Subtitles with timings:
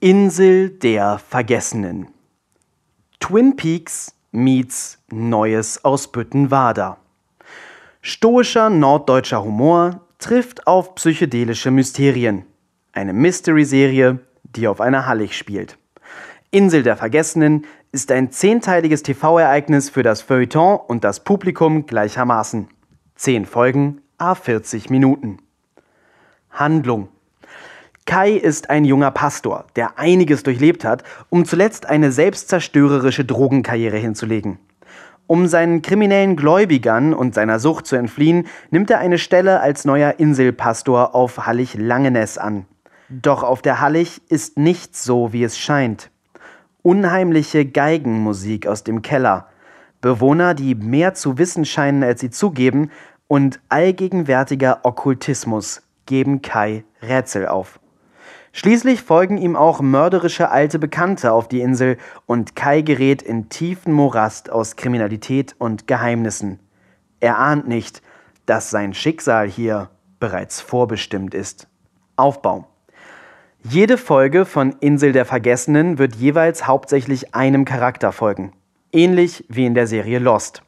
[0.00, 2.06] Insel der Vergessenen.
[3.18, 6.98] Twin Peaks meets Neues aus Büttenwader.
[8.00, 12.44] Stoischer norddeutscher Humor trifft auf psychedelische Mysterien.
[12.92, 15.78] Eine Mystery-Serie, die auf einer Hallig spielt.
[16.52, 22.68] Insel der Vergessenen ist ein zehnteiliges TV-Ereignis für das Feuilleton und das Publikum gleichermaßen.
[23.16, 25.38] Zehn Folgen, a 40 Minuten.
[26.50, 27.08] Handlung
[28.08, 34.58] Kai ist ein junger Pastor, der einiges durchlebt hat, um zuletzt eine selbstzerstörerische Drogenkarriere hinzulegen.
[35.26, 40.14] Um seinen kriminellen Gläubigern und seiner Sucht zu entfliehen, nimmt er eine Stelle als neuer
[40.16, 42.64] Inselpastor auf Hallig-Langenes an.
[43.10, 46.10] Doch auf der Hallig ist nichts so, wie es scheint.
[46.80, 49.48] Unheimliche Geigenmusik aus dem Keller,
[50.00, 52.90] Bewohner, die mehr zu wissen scheinen, als sie zugeben,
[53.26, 57.78] und allgegenwärtiger Okkultismus geben Kai Rätsel auf.
[58.58, 63.92] Schließlich folgen ihm auch mörderische alte Bekannte auf die Insel und Kai gerät in tiefen
[63.92, 66.58] Morast aus Kriminalität und Geheimnissen.
[67.20, 68.02] Er ahnt nicht,
[68.46, 71.68] dass sein Schicksal hier bereits vorbestimmt ist.
[72.16, 72.66] Aufbau.
[73.62, 78.54] Jede Folge von Insel der Vergessenen wird jeweils hauptsächlich einem Charakter folgen,
[78.90, 80.64] ähnlich wie in der Serie Lost.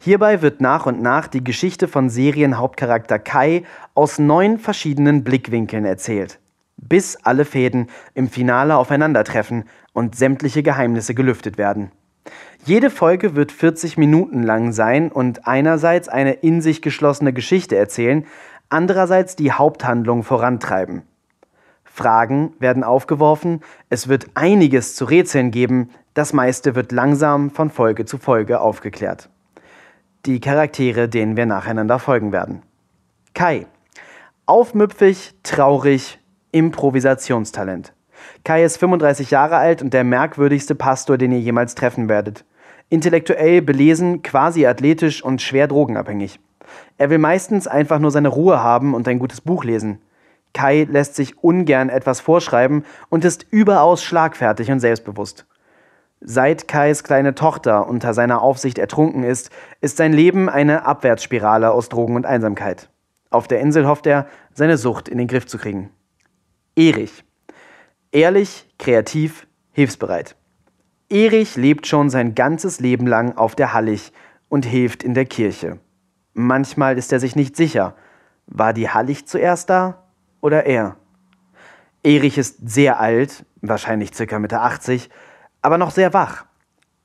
[0.00, 3.62] Hierbei wird nach und nach die Geschichte von Serienhauptcharakter Kai
[3.94, 6.40] aus neun verschiedenen Blickwinkeln erzählt
[6.88, 11.90] bis alle Fäden im Finale aufeinandertreffen und sämtliche Geheimnisse gelüftet werden.
[12.64, 18.26] Jede Folge wird 40 Minuten lang sein und einerseits eine in sich geschlossene Geschichte erzählen,
[18.68, 21.02] andererseits die Haupthandlung vorantreiben.
[21.84, 23.60] Fragen werden aufgeworfen,
[23.90, 29.28] es wird einiges zu Rätseln geben, das meiste wird langsam von Folge zu Folge aufgeklärt.
[30.24, 32.62] Die Charaktere, denen wir nacheinander folgen werden.
[33.34, 33.66] Kai.
[34.46, 36.18] Aufmüpfig, traurig,
[36.52, 37.92] Improvisationstalent.
[38.44, 42.44] Kai ist 35 Jahre alt und der merkwürdigste Pastor, den ihr jemals treffen werdet.
[42.88, 46.38] Intellektuell belesen, quasi athletisch und schwer drogenabhängig.
[46.98, 49.98] Er will meistens einfach nur seine Ruhe haben und ein gutes Buch lesen.
[50.54, 55.46] Kai lässt sich ungern etwas vorschreiben und ist überaus schlagfertig und selbstbewusst.
[56.20, 59.50] Seit Kais kleine Tochter unter seiner Aufsicht ertrunken ist,
[59.80, 62.90] ist sein Leben eine Abwärtsspirale aus Drogen und Einsamkeit.
[63.30, 65.90] Auf der Insel hofft er, seine Sucht in den Griff zu kriegen.
[66.74, 67.22] Erich.
[68.12, 70.36] Ehrlich, kreativ, hilfsbereit.
[71.10, 74.10] Erich lebt schon sein ganzes Leben lang auf der Hallig
[74.48, 75.80] und hilft in der Kirche.
[76.32, 77.94] Manchmal ist er sich nicht sicher,
[78.46, 80.08] war die Hallig zuerst da
[80.40, 80.96] oder er?
[82.02, 85.10] Erich ist sehr alt, wahrscheinlich circa Mitte 80,
[85.60, 86.46] aber noch sehr wach.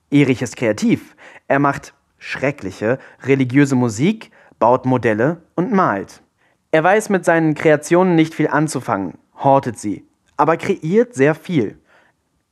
[0.09, 1.17] Erich ist kreativ.
[1.50, 6.22] Er macht schreckliche religiöse Musik, baut Modelle und malt.
[6.72, 10.05] Er weiß mit seinen Kreationen nicht viel anzufangen, hortet sie,
[10.35, 11.77] aber kreiert sehr viel.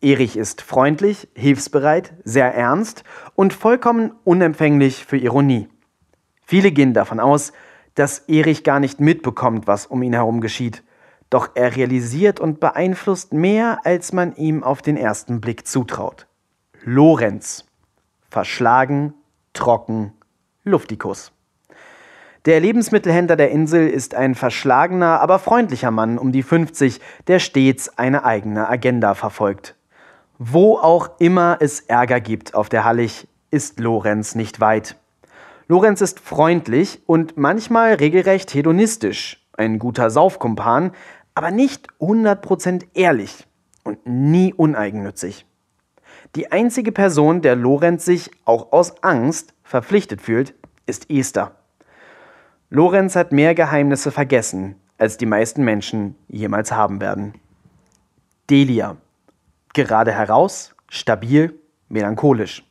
[0.01, 3.03] Erich ist freundlich, hilfsbereit, sehr ernst
[3.35, 5.67] und vollkommen unempfänglich für Ironie.
[6.45, 7.53] Viele gehen davon aus,
[7.95, 10.83] dass Erich gar nicht mitbekommt, was um ihn herum geschieht.
[11.29, 16.27] Doch er realisiert und beeinflusst mehr, als man ihm auf den ersten Blick zutraut.
[16.83, 17.65] Lorenz.
[18.29, 19.13] Verschlagen,
[19.53, 20.13] trocken,
[20.63, 21.31] Luftikus.
[22.45, 27.97] Der Lebensmittelhändler der Insel ist ein verschlagener, aber freundlicher Mann um die 50, der stets
[27.97, 29.75] eine eigene Agenda verfolgt.
[30.37, 34.95] Wo auch immer es Ärger gibt auf der Hallig, ist Lorenz nicht weit.
[35.67, 40.91] Lorenz ist freundlich und manchmal regelrecht hedonistisch, ein guter Saufkumpan,
[41.33, 43.47] aber nicht 100% ehrlich
[43.83, 45.47] und nie uneigennützig.
[46.35, 50.53] Die einzige Person, der Lorenz sich, auch aus Angst, verpflichtet fühlt,
[50.85, 51.55] ist Esther.
[52.75, 57.33] Lorenz hat mehr Geheimnisse vergessen, als die meisten Menschen jemals haben werden.
[58.49, 58.97] Delia.
[59.73, 62.65] Gerade heraus, stabil, melancholisch.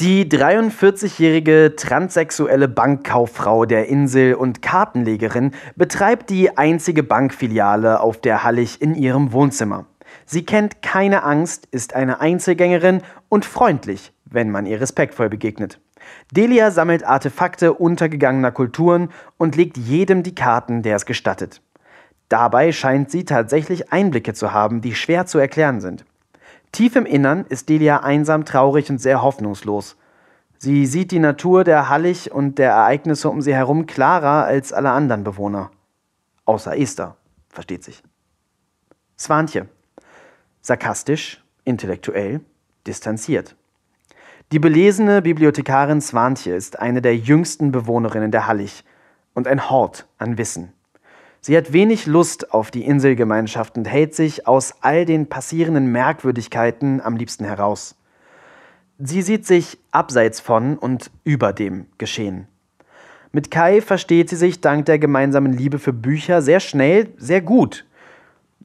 [0.00, 8.80] Die 43-jährige transsexuelle Bankkauffrau der Insel und Kartenlegerin betreibt die einzige Bankfiliale auf der Hallig
[8.80, 9.84] in ihrem Wohnzimmer.
[10.24, 15.80] Sie kennt keine Angst, ist eine Einzelgängerin und freundlich, wenn man ihr respektvoll begegnet.
[16.32, 21.60] Delia sammelt Artefakte untergegangener Kulturen und legt jedem die Karten, der es gestattet.
[22.28, 26.04] Dabei scheint sie tatsächlich Einblicke zu haben, die schwer zu erklären sind.
[26.72, 29.96] Tief im Innern ist Delia einsam, traurig und sehr hoffnungslos.
[30.56, 34.90] Sie sieht die Natur der Hallig und der Ereignisse um sie herum klarer als alle
[34.90, 35.70] anderen Bewohner.
[36.44, 37.16] Außer Esther,
[37.48, 38.02] versteht sich.
[39.18, 39.68] Swantje.
[40.60, 42.40] Sarkastisch, intellektuell,
[42.86, 43.56] distanziert.
[44.52, 48.82] Die belesene Bibliothekarin Swantje ist eine der jüngsten Bewohnerinnen der Hallig
[49.32, 50.72] und ein Hort an Wissen.
[51.40, 57.00] Sie hat wenig Lust auf die Inselgemeinschaft und hält sich aus all den passierenden Merkwürdigkeiten
[57.00, 57.94] am liebsten heraus.
[58.98, 62.48] Sie sieht sich abseits von und über dem Geschehen.
[63.30, 67.86] Mit Kai versteht sie sich dank der gemeinsamen Liebe für Bücher sehr schnell, sehr gut.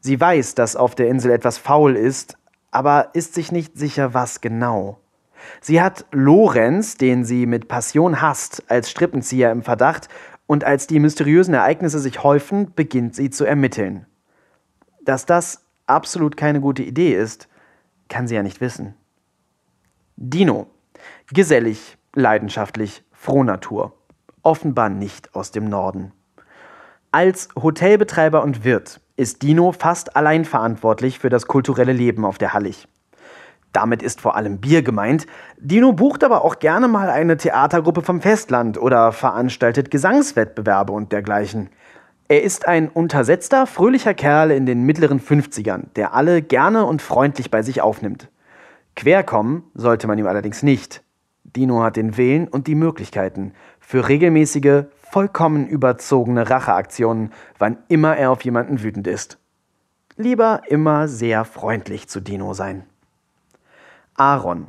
[0.01, 2.39] Sie weiß, dass auf der Insel etwas faul ist,
[2.71, 4.97] aber ist sich nicht sicher, was genau.
[5.61, 10.09] Sie hat Lorenz, den sie mit Passion hasst, als Strippenzieher im Verdacht
[10.47, 14.05] und als die mysteriösen Ereignisse sich häufen, beginnt sie zu ermitteln.
[15.03, 17.47] Dass das absolut keine gute Idee ist,
[18.09, 18.95] kann sie ja nicht wissen.
[20.15, 20.67] Dino.
[21.31, 23.93] Gesellig, leidenschaftlich, Frohnatur.
[24.43, 26.11] Offenbar nicht aus dem Norden.
[27.11, 32.53] Als Hotelbetreiber und Wirt ist Dino fast allein verantwortlich für das kulturelle Leben auf der
[32.53, 32.87] Hallig.
[33.75, 35.27] Damit ist vor allem Bier gemeint.
[35.57, 41.69] Dino bucht aber auch gerne mal eine Theatergruppe vom Festland oder veranstaltet Gesangswettbewerbe und dergleichen.
[42.29, 47.51] Er ist ein untersetzter, fröhlicher Kerl in den mittleren 50ern, der alle gerne und freundlich
[47.51, 48.29] bei sich aufnimmt.
[48.95, 51.03] Querkommen sollte man ihm allerdings nicht.
[51.43, 53.51] Dino hat den Willen und die Möglichkeiten
[53.81, 59.37] für regelmäßige, vollkommen überzogene Racheaktionen, wann immer er auf jemanden wütend ist.
[60.15, 62.85] Lieber immer sehr freundlich zu Dino sein.
[64.17, 64.67] Aaron.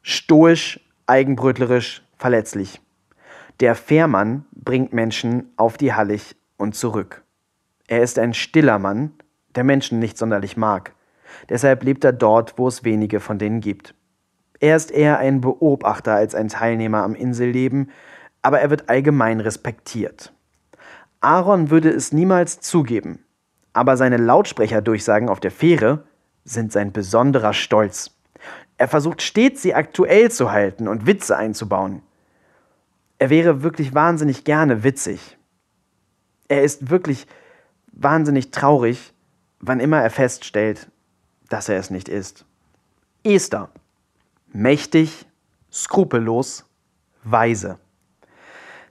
[0.00, 2.80] Stoisch, eigenbrötlerisch, verletzlich.
[3.60, 7.22] Der Fährmann bringt Menschen auf die Hallig und zurück.
[7.88, 9.12] Er ist ein stiller Mann,
[9.54, 10.94] der Menschen nicht sonderlich mag.
[11.50, 13.94] Deshalb lebt er dort, wo es wenige von denen gibt.
[14.60, 17.90] Er ist eher ein Beobachter als ein Teilnehmer am Inselleben,
[18.40, 20.32] aber er wird allgemein respektiert.
[21.20, 23.26] Aaron würde es niemals zugeben,
[23.74, 26.04] aber seine Lautsprecherdurchsagen auf der Fähre
[26.44, 28.16] sind sein besonderer Stolz.
[28.80, 32.00] Er versucht stets, sie aktuell zu halten und Witze einzubauen.
[33.18, 35.36] Er wäre wirklich wahnsinnig gerne witzig.
[36.48, 37.26] Er ist wirklich
[37.92, 39.12] wahnsinnig traurig,
[39.58, 40.90] wann immer er feststellt,
[41.50, 42.46] dass er es nicht ist.
[43.22, 43.68] Esther.
[44.50, 45.26] Mächtig,
[45.70, 46.64] skrupellos,
[47.22, 47.78] weise.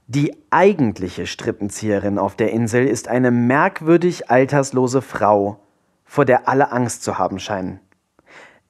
[0.05, 5.65] Die eigentliche Strippenzieherin auf der Insel ist eine merkwürdig alterslose Frau,
[6.05, 7.79] vor der alle Angst zu haben scheinen.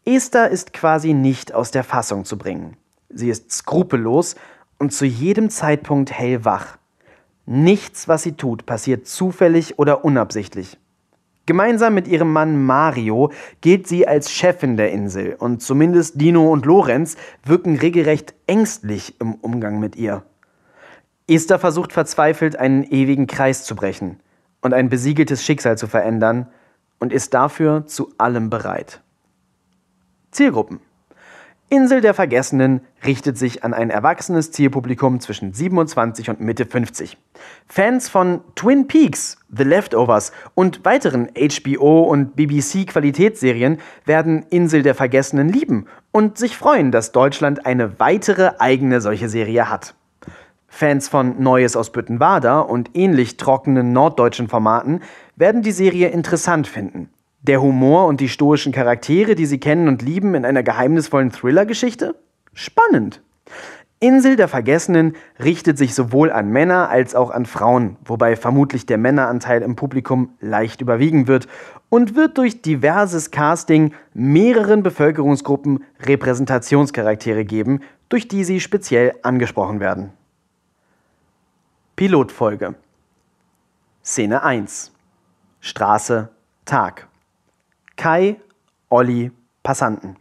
[0.09, 2.77] Esther ist quasi nicht aus der Fassung zu bringen.
[3.09, 4.35] Sie ist skrupellos
[4.79, 6.79] und zu jedem Zeitpunkt hellwach.
[7.45, 10.79] Nichts, was sie tut, passiert zufällig oder unabsichtlich.
[11.45, 16.65] Gemeinsam mit ihrem Mann Mario gilt sie als Chefin der Insel und zumindest Dino und
[16.65, 20.23] Lorenz wirken regelrecht ängstlich im Umgang mit ihr.
[21.27, 24.19] Esther versucht verzweifelt, einen ewigen Kreis zu brechen
[24.61, 26.47] und ein besiegeltes Schicksal zu verändern
[26.97, 29.03] und ist dafür zu allem bereit.
[30.31, 30.79] Zielgruppen.
[31.71, 37.15] Insel der Vergessenen richtet sich an ein erwachsenes Zielpublikum zwischen 27 und Mitte 50.
[37.67, 45.49] Fans von Twin Peaks, The Leftovers und weiteren HBO- und BBC-Qualitätsserien werden Insel der Vergessenen
[45.49, 49.93] lieben und sich freuen, dass Deutschland eine weitere eigene solche Serie hat.
[50.67, 55.01] Fans von Neues aus Büttenwader und ähnlich trockenen norddeutschen Formaten
[55.35, 57.09] werden die Serie interessant finden.
[57.41, 62.15] Der Humor und die stoischen Charaktere, die sie kennen und lieben, in einer geheimnisvollen Thriller-Geschichte?
[62.53, 63.21] Spannend.
[64.01, 68.97] Insel der Vergessenen richtet sich sowohl an Männer als auch an Frauen, wobei vermutlich der
[68.97, 71.47] Männeranteil im Publikum leicht überwiegen wird
[71.89, 80.13] und wird durch diverses Casting mehreren Bevölkerungsgruppen Repräsentationscharaktere geben, durch die sie speziell angesprochen werden.
[81.97, 82.75] Pilotfolge
[84.01, 84.93] Szene 1
[85.59, 86.29] Straße
[86.63, 87.08] Tag
[87.99, 88.37] Kai,
[88.87, 89.29] Olli,
[89.61, 90.15] Passanten.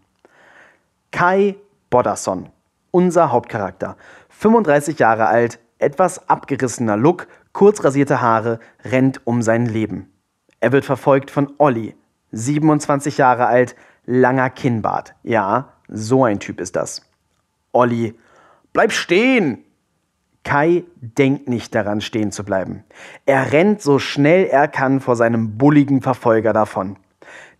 [1.12, 1.54] Kai
[1.90, 2.48] Bodasson,
[2.90, 3.96] unser Hauptcharakter.
[4.30, 10.12] 35 Jahre alt, etwas abgerissener Look, kurz rasierte Haare, rennt um sein Leben.
[10.58, 11.94] Er wird verfolgt von Olli,
[12.32, 15.14] 27 Jahre alt, langer Kinnbart.
[15.22, 17.08] Ja, so ein Typ ist das.
[17.70, 18.18] Olli,
[18.72, 19.62] bleib stehen!
[20.42, 22.82] Kai denkt nicht daran, stehen zu bleiben.
[23.24, 26.96] Er rennt so schnell er kann vor seinem bulligen Verfolger davon.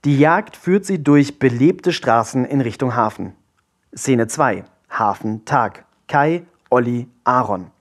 [0.05, 3.35] Die Jagd führt sie durch belebte Straßen in Richtung Hafen.
[3.93, 4.63] Szene 2.
[4.89, 5.87] Hafen Tag.
[6.07, 7.73] Kai, Olli, Aaron.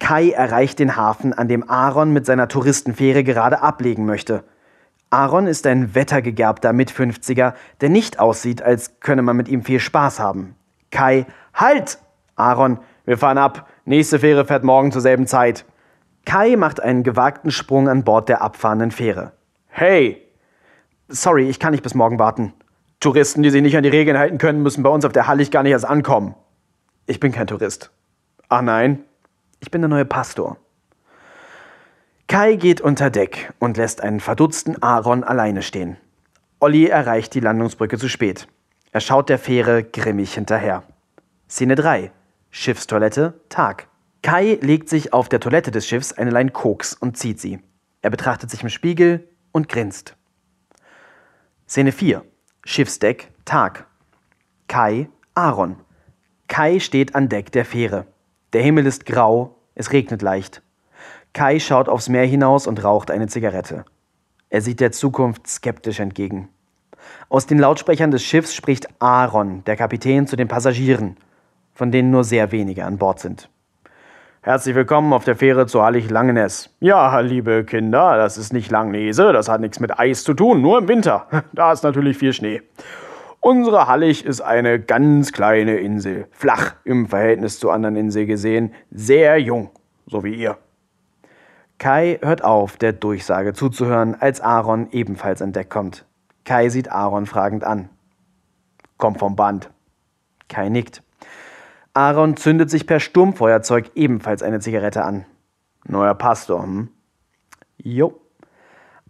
[0.00, 4.42] Kai erreicht den Hafen, an dem Aaron mit seiner Touristenfähre gerade ablegen möchte.
[5.10, 10.18] Aaron ist ein wettergegerbter Mit-50er, der nicht aussieht, als könne man mit ihm viel Spaß
[10.18, 10.56] haben.
[10.90, 11.98] Kai, halt!
[12.34, 13.68] Aaron, wir fahren ab.
[13.84, 15.64] Nächste Fähre fährt morgen zur selben Zeit.
[16.24, 19.32] Kai macht einen gewagten Sprung an Bord der abfahrenden Fähre.
[19.68, 20.26] Hey,
[21.12, 22.52] Sorry, ich kann nicht bis morgen warten.
[23.00, 25.50] Touristen, die sich nicht an die Regeln halten können, müssen bei uns auf der Hallig
[25.50, 26.36] gar nicht erst ankommen.
[27.06, 27.90] Ich bin kein Tourist.
[28.48, 29.02] Ach nein,
[29.58, 30.56] ich bin der neue Pastor.
[32.28, 35.96] Kai geht unter Deck und lässt einen verdutzten Aaron alleine stehen.
[36.60, 38.46] Olli erreicht die Landungsbrücke zu spät.
[38.92, 40.84] Er schaut der Fähre grimmig hinterher.
[41.48, 42.12] Szene 3.
[42.50, 43.88] Schiffstoilette, Tag.
[44.22, 47.58] Kai legt sich auf der Toilette des Schiffs eine Lein Koks und zieht sie.
[48.00, 50.14] Er betrachtet sich im Spiegel und grinst.
[51.70, 52.24] Szene 4.
[52.64, 53.86] Schiffsdeck, Tag.
[54.66, 55.76] Kai, Aaron.
[56.48, 58.08] Kai steht an Deck der Fähre.
[58.52, 60.62] Der Himmel ist grau, es regnet leicht.
[61.32, 63.84] Kai schaut aufs Meer hinaus und raucht eine Zigarette.
[64.48, 66.48] Er sieht der Zukunft skeptisch entgegen.
[67.28, 71.18] Aus den Lautsprechern des Schiffs spricht Aaron, der Kapitän, zu den Passagieren,
[71.72, 73.48] von denen nur sehr wenige an Bord sind.
[74.42, 76.74] Herzlich willkommen auf der Fähre zu Hallig-Langenes.
[76.80, 80.78] Ja, liebe Kinder, das ist nicht Langnese, das hat nichts mit Eis zu tun, nur
[80.78, 81.26] im Winter.
[81.52, 82.62] Da ist natürlich viel Schnee.
[83.40, 89.38] Unsere Hallig ist eine ganz kleine Insel, flach im Verhältnis zu anderen Inseln gesehen, sehr
[89.38, 89.68] jung,
[90.06, 90.56] so wie ihr.
[91.76, 96.06] Kai hört auf, der Durchsage zuzuhören, als Aaron ebenfalls an Deck kommt.
[96.46, 97.90] Kai sieht Aaron fragend an.
[98.96, 99.68] Komm vom Band.
[100.48, 101.02] Kai nickt.
[101.92, 105.26] Aaron zündet sich per Sturmfeuerzeug ebenfalls eine Zigarette an.
[105.86, 106.88] Neuer Pastor, hm?
[107.78, 108.20] Jo.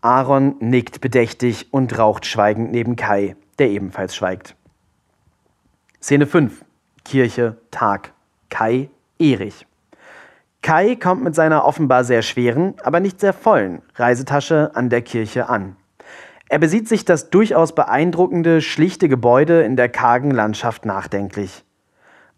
[0.01, 4.57] Aaron nickt bedächtig und raucht schweigend neben Kai, der ebenfalls schweigt.
[6.01, 6.65] Szene 5.
[7.05, 8.15] Kirche, Tag.
[8.49, 9.67] Kai, Erich.
[10.63, 15.51] Kai kommt mit seiner offenbar sehr schweren, aber nicht sehr vollen Reisetasche an der Kirche
[15.51, 15.77] an.
[16.49, 21.65] Er besieht sich das durchaus beeindruckende, schlichte Gebäude in der kargen Landschaft nachdenklich.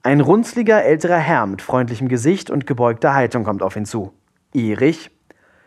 [0.05, 4.13] Ein runzliger älterer Herr mit freundlichem Gesicht und gebeugter Haltung kommt auf ihn zu.
[4.53, 5.13] Erich.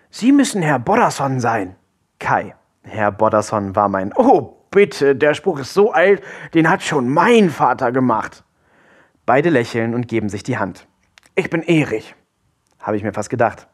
[0.09, 1.77] Sie müssen Herr Bodderson sein.
[2.19, 2.53] Kai.
[2.83, 4.11] Herr Bodderson war mein.
[4.13, 6.21] Oh, bitte, der Spruch ist so alt,
[6.53, 8.43] den hat schon mein Vater gemacht.
[9.25, 10.85] Beide lächeln und geben sich die Hand.
[11.35, 12.13] Ich bin Erich.
[12.79, 13.67] Habe ich mir fast gedacht.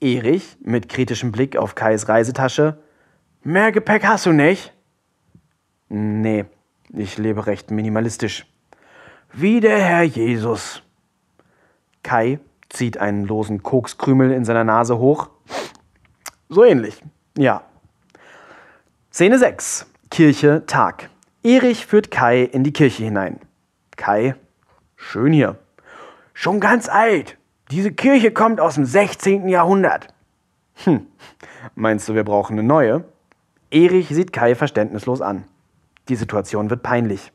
[0.00, 2.78] Erich, mit kritischem Blick auf Kais Reisetasche.
[3.44, 4.74] Mehr Gepäck hast du nicht?
[5.88, 6.46] Nee,
[6.88, 8.44] ich lebe recht minimalistisch.
[9.32, 10.82] Wie der Herr Jesus.
[12.02, 15.28] Kai zieht einen losen Kokskrümel in seiner Nase hoch.
[16.48, 17.02] So ähnlich,
[17.36, 17.62] ja.
[19.12, 19.86] Szene 6.
[20.10, 21.10] Kirche, Tag.
[21.42, 23.40] Erich führt Kai in die Kirche hinein.
[23.96, 24.34] Kai,
[24.96, 25.56] schön hier.
[26.34, 27.36] Schon ganz alt.
[27.70, 29.48] Diese Kirche kommt aus dem 16.
[29.48, 30.08] Jahrhundert.
[30.84, 31.06] Hm,
[31.74, 33.04] meinst du, wir brauchen eine neue?
[33.70, 35.44] Erich sieht Kai verständnislos an.
[36.08, 37.32] Die Situation wird peinlich.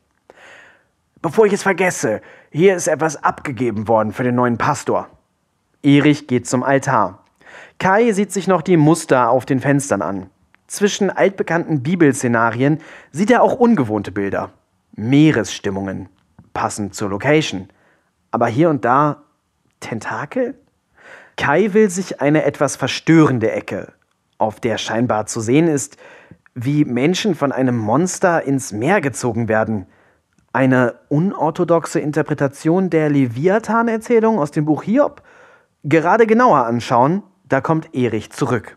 [1.22, 5.08] Bevor ich es vergesse, hier ist etwas abgegeben worden für den neuen Pastor.
[5.80, 7.22] Erich geht zum Altar.
[7.78, 10.30] Kai sieht sich noch die Muster auf den Fenstern an.
[10.66, 12.80] Zwischen altbekannten Bibelszenarien
[13.12, 14.50] sieht er auch ungewohnte Bilder.
[14.96, 16.08] Meeresstimmungen,
[16.54, 17.68] passend zur Location.
[18.32, 19.22] Aber hier und da
[19.78, 20.56] Tentakel?
[21.36, 23.92] Kai will sich eine etwas verstörende Ecke,
[24.38, 25.98] auf der scheinbar zu sehen ist,
[26.54, 29.86] wie Menschen von einem Monster ins Meer gezogen werden.
[30.54, 35.22] Eine unorthodoxe Interpretation der Leviathan-Erzählung aus dem Buch Hiob?
[35.82, 38.76] Gerade genauer anschauen, da kommt Erich zurück.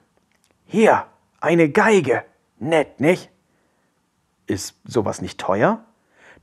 [0.64, 1.06] Hier,
[1.42, 2.24] eine Geige.
[2.60, 3.30] Nett, nicht?
[4.48, 5.84] Ist sowas nicht teuer?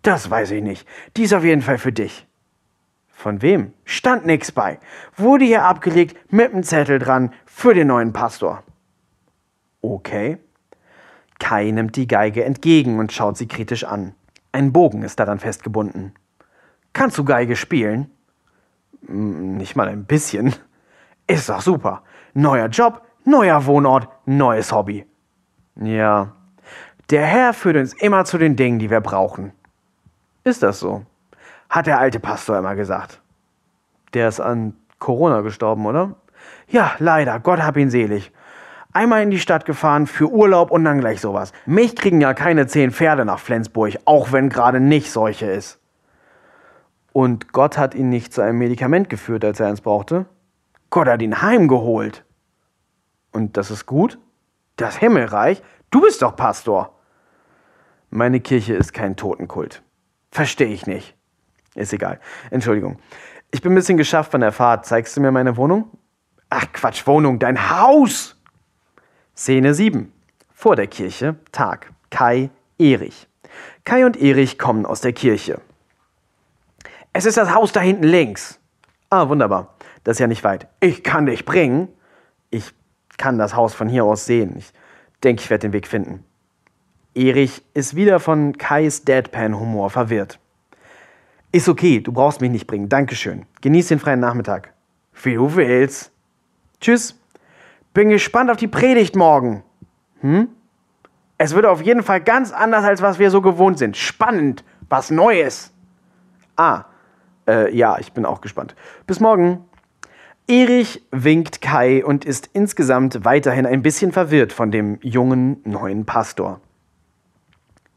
[0.02, 0.86] Das weiß ich nicht.
[1.16, 2.26] Die ist auf jeden Fall für dich.
[3.08, 3.72] Von wem?
[3.84, 4.80] Stand nix bei.
[5.16, 8.64] Wurde hier abgelegt mit einem Zettel dran für den neuen Pastor.
[9.80, 10.38] Okay.
[11.38, 14.14] Kai nimmt die Geige entgegen und schaut sie kritisch an.
[14.52, 16.14] Ein Bogen ist daran festgebunden.
[16.92, 18.10] Kannst du Geige spielen?
[19.06, 20.54] Hm, nicht mal ein bisschen.
[21.26, 22.02] Ist doch super.
[22.34, 25.06] Neuer Job, neuer Wohnort, neues Hobby.
[25.76, 26.32] Ja.
[27.10, 29.52] Der Herr führt uns immer zu den Dingen, die wir brauchen.
[30.44, 31.04] Ist das so?
[31.72, 33.20] hat der alte Pastor immer gesagt.
[34.12, 36.16] Der ist an Corona gestorben, oder?
[36.68, 37.40] Ja, leider.
[37.40, 38.30] Gott hab ihn selig.
[38.92, 41.52] Einmal in die Stadt gefahren für Urlaub und dann gleich sowas.
[41.64, 45.78] Mich kriegen ja keine zehn Pferde nach Flensburg, auch wenn gerade nicht solche ist.
[47.12, 50.26] Und Gott hat ihn nicht zu einem Medikament geführt, als er eins brauchte.
[50.90, 52.24] Gott hat ihn heimgeholt.
[53.32, 54.18] Und das ist gut?
[54.76, 55.62] Das Himmelreich?
[55.90, 56.98] Du bist doch Pastor.
[58.10, 59.82] Meine Kirche ist kein Totenkult.
[60.30, 61.16] Verstehe ich nicht.
[61.74, 62.20] Ist egal.
[62.50, 62.98] Entschuldigung.
[63.50, 64.84] Ich bin ein bisschen geschafft von der Fahrt.
[64.84, 65.90] Zeigst du mir meine Wohnung?
[66.50, 68.41] Ach Quatsch, Wohnung, dein Haus!
[69.34, 70.12] Szene 7.
[70.52, 71.92] Vor der Kirche, Tag.
[72.10, 73.26] Kai, Erich.
[73.84, 75.60] Kai und Erich kommen aus der Kirche.
[77.14, 78.60] Es ist das Haus da hinten links.
[79.08, 79.74] Ah, wunderbar.
[80.04, 80.68] Das ist ja nicht weit.
[80.80, 81.88] Ich kann dich bringen.
[82.50, 82.74] Ich
[83.16, 84.56] kann das Haus von hier aus sehen.
[84.58, 84.72] Ich
[85.24, 86.24] denke, ich werde den Weg finden.
[87.14, 90.38] Erich ist wieder von Kais Deadpan-Humor verwirrt.
[91.52, 92.88] Ist okay, du brauchst mich nicht bringen.
[92.88, 93.46] Dankeschön.
[93.62, 94.72] Genieß den freien Nachmittag.
[95.22, 96.10] Wie du willst.
[96.80, 97.21] Tschüss.
[97.94, 99.62] Bin gespannt auf die Predigt morgen.
[100.20, 100.48] Hm?
[101.38, 103.96] Es wird auf jeden Fall ganz anders, als was wir so gewohnt sind.
[103.96, 105.72] Spannend, was Neues.
[106.56, 106.84] Ah,
[107.48, 108.74] äh, ja, ich bin auch gespannt.
[109.06, 109.64] Bis morgen.
[110.48, 116.60] Erich winkt Kai und ist insgesamt weiterhin ein bisschen verwirrt von dem jungen neuen Pastor.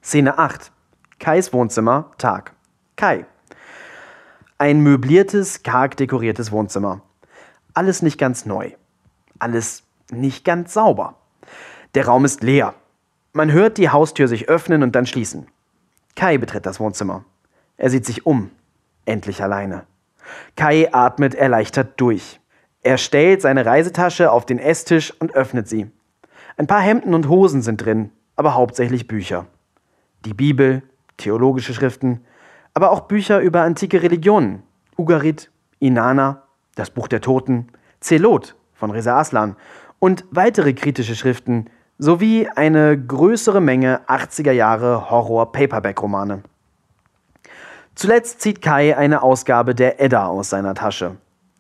[0.04, 0.72] Szene 8.
[1.20, 2.54] Kais Wohnzimmer, Tag.
[2.96, 3.26] Kai.
[4.58, 7.02] Ein möbliertes, karg dekoriertes Wohnzimmer.
[7.74, 8.72] Alles nicht ganz neu.
[9.40, 11.16] Alles nicht ganz sauber.
[11.96, 12.74] Der Raum ist leer.
[13.34, 15.48] Man hört die Haustür sich öffnen und dann schließen.
[16.16, 17.26] Kai betritt das Wohnzimmer.
[17.78, 18.52] Er sieht sich um.
[19.06, 19.86] Endlich alleine.
[20.56, 22.40] Kai atmet erleichtert durch.
[22.82, 25.92] Er stellt seine Reisetasche auf den Esstisch und öffnet sie.
[26.58, 29.48] Ein paar Hemden und Hosen sind drin, aber hauptsächlich Bücher.
[30.24, 30.84] Die Bibel,
[31.18, 32.22] theologische Schriften,
[32.74, 34.64] aber auch Bücher über antike Religionen.
[34.98, 36.44] Ugarit, Inanna,
[36.76, 37.68] das Buch der Toten,
[38.00, 39.56] Zelot von Reza Aslan
[40.00, 46.44] und weitere kritische Schriften sowie eine größere Menge 80er Jahre Horror-Paperback-Romane.
[47.96, 51.16] Zuletzt zieht Kai eine Ausgabe der Edda aus seiner Tasche.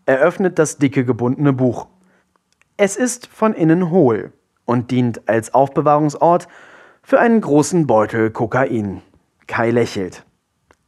[0.06, 1.88] Er öffnet das dicke gebundene Buch.
[2.78, 4.34] Es ist von innen hohl
[4.66, 6.50] und dient als Aufbewahrungsort
[7.02, 9.02] für einen großen Beutel Kokain.
[9.48, 10.26] Kai lächelt.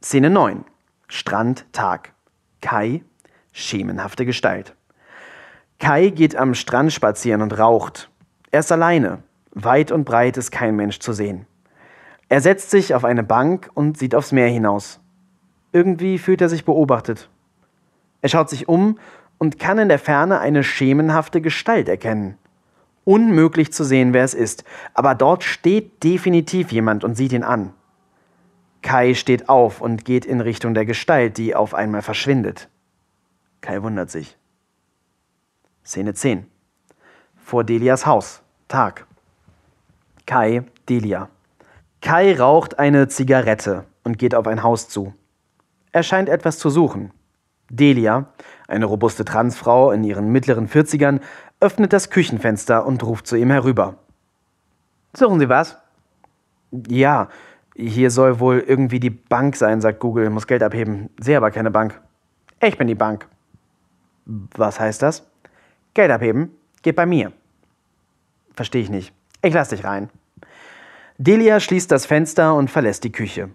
[0.02, 0.64] Szene 9.
[1.06, 2.12] Strand, Tag.
[2.60, 3.02] Kai,
[3.52, 4.74] schemenhafte Gestalt.
[5.78, 8.10] Kai geht am Strand spazieren und raucht.
[8.50, 9.22] Er ist alleine.
[9.52, 11.46] Weit und breit ist kein Mensch zu sehen.
[12.28, 15.00] Er setzt sich auf eine Bank und sieht aufs Meer hinaus.
[15.72, 17.30] Irgendwie fühlt er sich beobachtet.
[18.20, 18.98] Er schaut sich um
[19.38, 22.36] und kann in der Ferne eine schemenhafte Gestalt erkennen.
[23.04, 27.72] Unmöglich zu sehen, wer es ist, aber dort steht definitiv jemand und sieht ihn an.
[28.82, 32.68] Kai steht auf und geht in Richtung der Gestalt, die auf einmal verschwindet.
[33.60, 34.36] Kai wundert sich.
[35.88, 36.44] Szene 10.
[37.34, 38.42] Vor Delias Haus.
[38.68, 39.06] Tag.
[40.26, 41.30] Kai, Delia.
[42.02, 45.14] Kai raucht eine Zigarette und geht auf ein Haus zu.
[45.90, 47.10] Er scheint etwas zu suchen.
[47.70, 48.26] Delia,
[48.66, 51.22] eine robuste Transfrau in ihren mittleren 40ern,
[51.58, 53.94] öffnet das Küchenfenster und ruft zu ihm herüber.
[55.14, 55.78] Suchen Sie was?
[56.86, 57.30] Ja,
[57.74, 61.08] hier soll wohl irgendwie die Bank sein, sagt Google, muss Geld abheben.
[61.18, 61.98] Sehe aber keine Bank.
[62.60, 63.26] Ich bin die Bank.
[64.26, 65.27] Was heißt das?
[65.98, 67.32] Geld abheben geht bei mir.
[68.54, 69.12] Verstehe ich nicht.
[69.42, 70.10] Ich lass dich rein.
[71.16, 73.50] Delia schließt das Fenster und verlässt die Küche.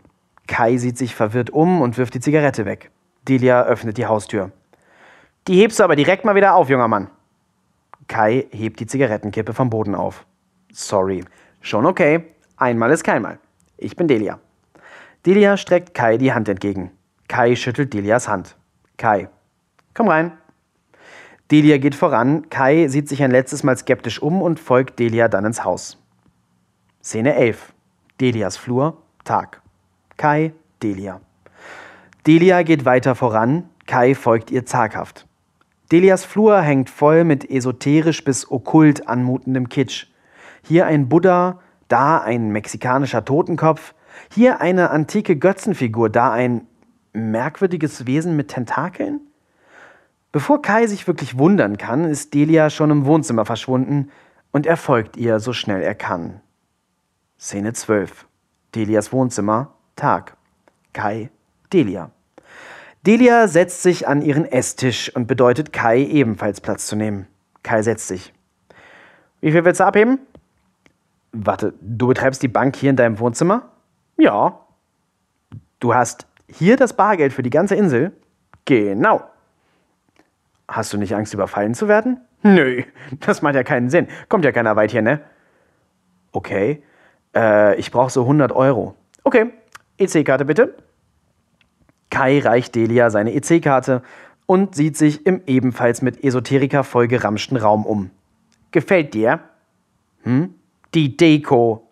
[0.46, 2.92] Kai sieht sich verwirrt um und wirft die Zigarette weg.
[3.30, 4.52] Delia öffnet die Haustür.
[5.48, 7.08] Die hebst du aber direkt mal wieder auf, junger Mann.
[8.10, 10.26] Kai hebt die Zigarettenkippe vom Boden auf.
[10.74, 11.24] Sorry.
[11.62, 12.26] Schon okay.
[12.58, 13.40] Einmal ist keinmal.
[13.78, 14.38] Ich bin Delia.
[15.26, 16.92] Delia streckt Kai die Hand entgegen.
[17.30, 18.58] Kai schüttelt Delias Hand.
[18.98, 19.30] Kai.
[19.94, 20.38] Komm rein.
[21.52, 22.50] Delia geht voran.
[22.50, 25.98] Kai sieht sich ein letztes Mal skeptisch um und folgt Delia dann ins Haus.
[27.04, 27.74] Szene 11.
[28.20, 28.98] Delias Flur.
[29.24, 29.62] Tag.
[30.18, 31.22] Kai, Delia.
[32.26, 35.28] Delia geht weiter voran, Kai folgt ihr zaghaft.
[35.92, 40.08] Delias Flur hängt voll mit esoterisch bis okkult anmutendem Kitsch.
[40.64, 43.94] Hier ein Buddha, da ein mexikanischer Totenkopf,
[44.34, 46.68] hier eine antike Götzenfigur, da ein
[47.12, 49.20] merkwürdiges Wesen mit Tentakeln?
[50.34, 54.10] Bevor Kai sich wirklich wundern kann, ist Delia schon im Wohnzimmer verschwunden
[54.52, 56.42] und er folgt ihr so schnell er kann.
[57.40, 58.26] Szene 12.
[58.74, 60.36] Delias Wohnzimmer, Tag.
[60.92, 61.30] Kai,
[61.72, 62.10] Delia.
[63.06, 67.28] Delia setzt sich an ihren Esstisch und bedeutet Kai ebenfalls Platz zu nehmen.
[67.62, 68.34] Kai setzt sich.
[69.40, 70.18] Wie viel willst du abheben?
[71.32, 73.70] Warte, du betreibst die Bank hier in deinem Wohnzimmer?
[74.18, 74.62] Ja.
[75.80, 78.14] Du hast hier das Bargeld für die ganze Insel?
[78.66, 79.22] Genau.
[80.68, 82.22] Hast du nicht Angst, überfallen zu werden?
[82.42, 82.84] Nö,
[83.20, 84.08] das macht ja keinen Sinn.
[84.30, 85.22] Kommt ja keiner weit hier, ne?
[86.32, 86.84] Okay.
[87.36, 88.96] Äh, ich brauche so 100 Euro.
[89.24, 89.52] Okay,
[89.98, 90.76] EC-Karte bitte.
[92.10, 94.04] Kai reicht Delia seine EC-Karte
[94.46, 98.12] und sieht sich im ebenfalls mit Esoteriker vollgeramschten Raum um.
[98.72, 99.40] Gefällt dir?
[100.24, 100.54] Hm?
[100.94, 101.88] Die Deko.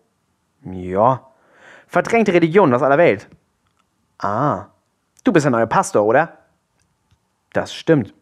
[0.63, 1.27] Ja.
[1.87, 3.27] Verdrängte Religion aus aller Welt.
[4.19, 4.67] Ah.
[5.23, 6.37] Du bist ein neuer Pastor, oder?
[7.53, 8.13] Das stimmt.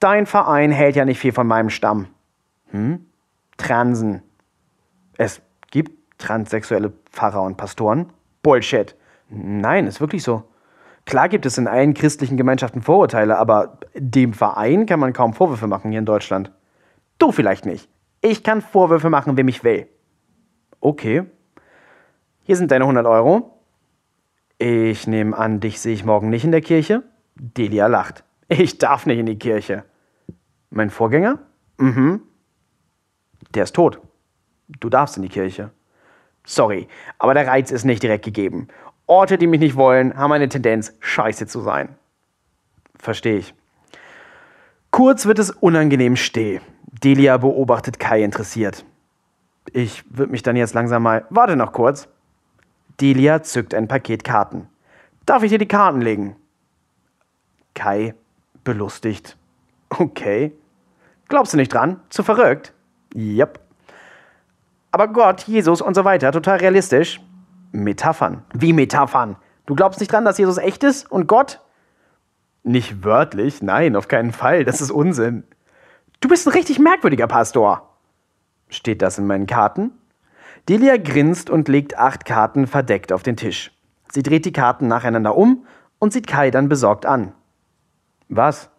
[0.00, 2.08] Dein Verein hält ja nicht viel von meinem Stamm.
[2.70, 3.06] Hm?
[3.56, 4.22] Transen.
[5.16, 8.12] Es gibt transsexuelle Pfarrer und Pastoren.
[8.42, 8.96] Bullshit.
[9.28, 10.44] Nein, ist wirklich so.
[11.06, 15.66] Klar gibt es in allen christlichen Gemeinschaften Vorurteile, aber dem Verein kann man kaum Vorwürfe
[15.66, 16.50] machen hier in Deutschland.
[17.18, 17.88] Du vielleicht nicht.
[18.22, 19.86] Ich kann Vorwürfe machen, wem ich will.
[20.80, 21.24] Okay.
[22.42, 23.58] Hier sind deine 100 Euro.
[24.58, 27.02] Ich nehme an, dich sehe ich morgen nicht in der Kirche.
[27.34, 28.24] Delia lacht.
[28.48, 29.84] Ich darf nicht in die Kirche.
[30.70, 31.38] Mein Vorgänger?
[31.78, 32.22] Mhm.
[33.54, 34.00] Der ist tot.
[34.80, 35.70] Du darfst in die Kirche.
[36.44, 38.68] Sorry, aber der Reiz ist nicht direkt gegeben.
[39.06, 41.96] Orte, die mich nicht wollen, haben eine Tendenz, scheiße zu sein.
[42.96, 43.54] Verstehe ich.
[44.90, 46.60] Kurz wird es unangenehm still.
[47.02, 48.84] Delia beobachtet Kai interessiert.
[49.72, 51.26] Ich würde mich dann jetzt langsam mal.
[51.30, 52.08] Warte noch kurz.
[53.00, 54.68] Delia zückt ein Paket Karten.
[55.26, 56.36] Darf ich dir die Karten legen?
[57.74, 58.14] Kai
[58.64, 59.36] belustigt.
[59.90, 60.52] Okay.
[61.28, 62.00] Glaubst du nicht dran?
[62.08, 62.72] Zu verrückt?
[63.14, 63.60] Yep.
[64.90, 67.20] Aber Gott, Jesus und so weiter, total realistisch.
[67.72, 68.44] Metaphern.
[68.52, 69.36] Wie Metaphern?
[69.66, 71.60] Du glaubst nicht dran, dass Jesus echt ist und Gott?
[72.62, 75.44] Nicht wörtlich, nein, auf keinen Fall, das ist Unsinn.
[76.20, 77.90] Du bist ein richtig merkwürdiger Pastor.
[78.68, 79.92] Steht das in meinen Karten?
[80.68, 83.70] Delia grinst und legt acht Karten verdeckt auf den Tisch.
[84.12, 85.66] Sie dreht die Karten nacheinander um
[85.98, 87.32] und sieht Kai dann besorgt an.
[88.28, 88.70] Was?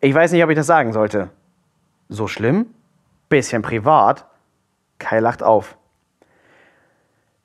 [0.00, 1.30] Ich weiß nicht, ob ich das sagen sollte.
[2.08, 2.74] So schlimm?
[3.28, 4.26] Bisschen privat?
[4.98, 5.76] Kai lacht auf.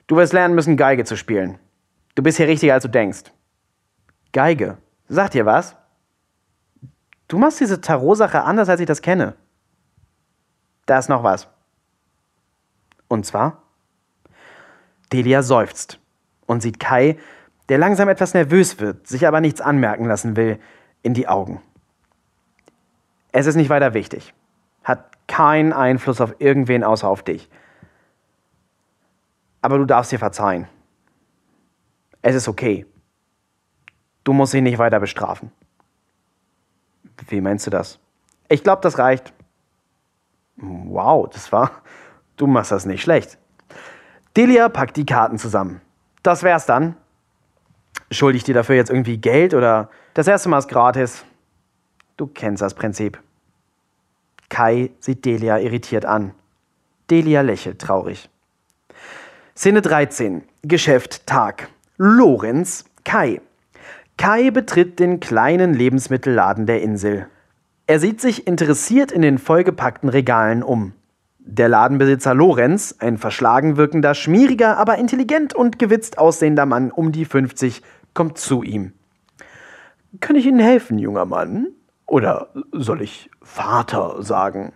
[0.06, 1.58] Du wirst lernen müssen, Geige zu spielen.
[2.14, 3.32] Du bist hier richtiger, als du denkst.
[4.32, 4.78] Geige.
[5.08, 5.76] Sagt dir was?
[7.28, 9.34] Du machst diese Tarot-Sache anders, als ich das kenne.
[10.86, 11.48] Da ist noch was.
[13.08, 13.62] Und zwar?
[15.12, 15.98] Delia seufzt
[16.46, 17.18] und sieht Kai,
[17.72, 20.58] der langsam etwas nervös wird, sich aber nichts anmerken lassen will,
[21.02, 21.62] in die Augen.
[23.30, 24.34] Es ist nicht weiter wichtig.
[24.84, 27.48] Hat keinen Einfluss auf irgendwen außer auf dich.
[29.62, 30.68] Aber du darfst dir verzeihen.
[32.20, 32.84] Es ist okay.
[34.22, 35.50] Du musst ihn nicht weiter bestrafen.
[37.26, 37.98] Wie meinst du das?
[38.50, 39.32] Ich glaube, das reicht.
[40.56, 41.70] Wow, das war.
[42.36, 43.38] Du machst das nicht schlecht.
[44.36, 45.80] Delia packt die Karten zusammen.
[46.22, 46.96] Das wär's dann.
[48.12, 51.24] Schulde ich dir dafür jetzt irgendwie Geld oder das erste Mal ist gratis?
[52.16, 53.18] Du kennst das Prinzip.
[54.48, 56.32] Kai sieht Delia irritiert an.
[57.10, 58.28] Delia lächelt traurig.
[59.56, 60.42] Szene 13.
[60.62, 61.68] Geschäft Tag.
[61.96, 63.40] Lorenz, Kai.
[64.18, 67.26] Kai betritt den kleinen Lebensmittelladen der Insel.
[67.86, 70.92] Er sieht sich interessiert in den vollgepackten Regalen um.
[71.38, 77.24] Der Ladenbesitzer Lorenz, ein verschlagen wirkender, schmieriger, aber intelligent und gewitzt aussehender Mann um die
[77.24, 77.82] 50,
[78.14, 78.92] kommt zu ihm.
[80.20, 81.68] Kann ich Ihnen helfen, junger Mann?
[82.06, 84.72] Oder soll ich Vater sagen?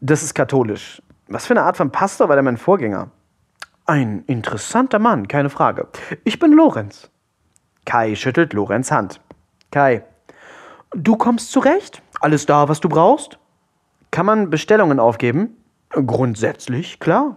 [0.00, 1.00] Das ist katholisch.
[1.28, 3.10] Was für eine Art von Pastor war der mein Vorgänger?
[3.86, 5.88] Ein interessanter Mann, keine Frage.
[6.24, 7.10] Ich bin Lorenz.
[7.84, 9.20] Kai schüttelt Lorenz Hand.
[9.70, 10.04] Kai,
[10.90, 12.02] du kommst zurecht?
[12.20, 13.38] Alles da, was du brauchst?
[14.10, 15.56] Kann man Bestellungen aufgeben?
[15.90, 17.36] Grundsätzlich, klar.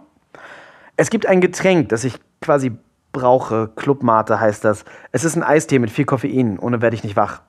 [0.96, 2.72] Es gibt ein Getränk, das ich quasi
[3.12, 3.68] brauche.
[3.76, 4.84] Clubmate heißt das.
[5.12, 6.58] Es ist ein Eistee mit viel Koffein.
[6.58, 7.42] Ohne werde ich nicht wach.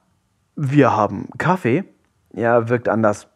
[0.56, 1.84] Wir haben Kaffee.
[2.34, 3.28] Ja, wirkt anders.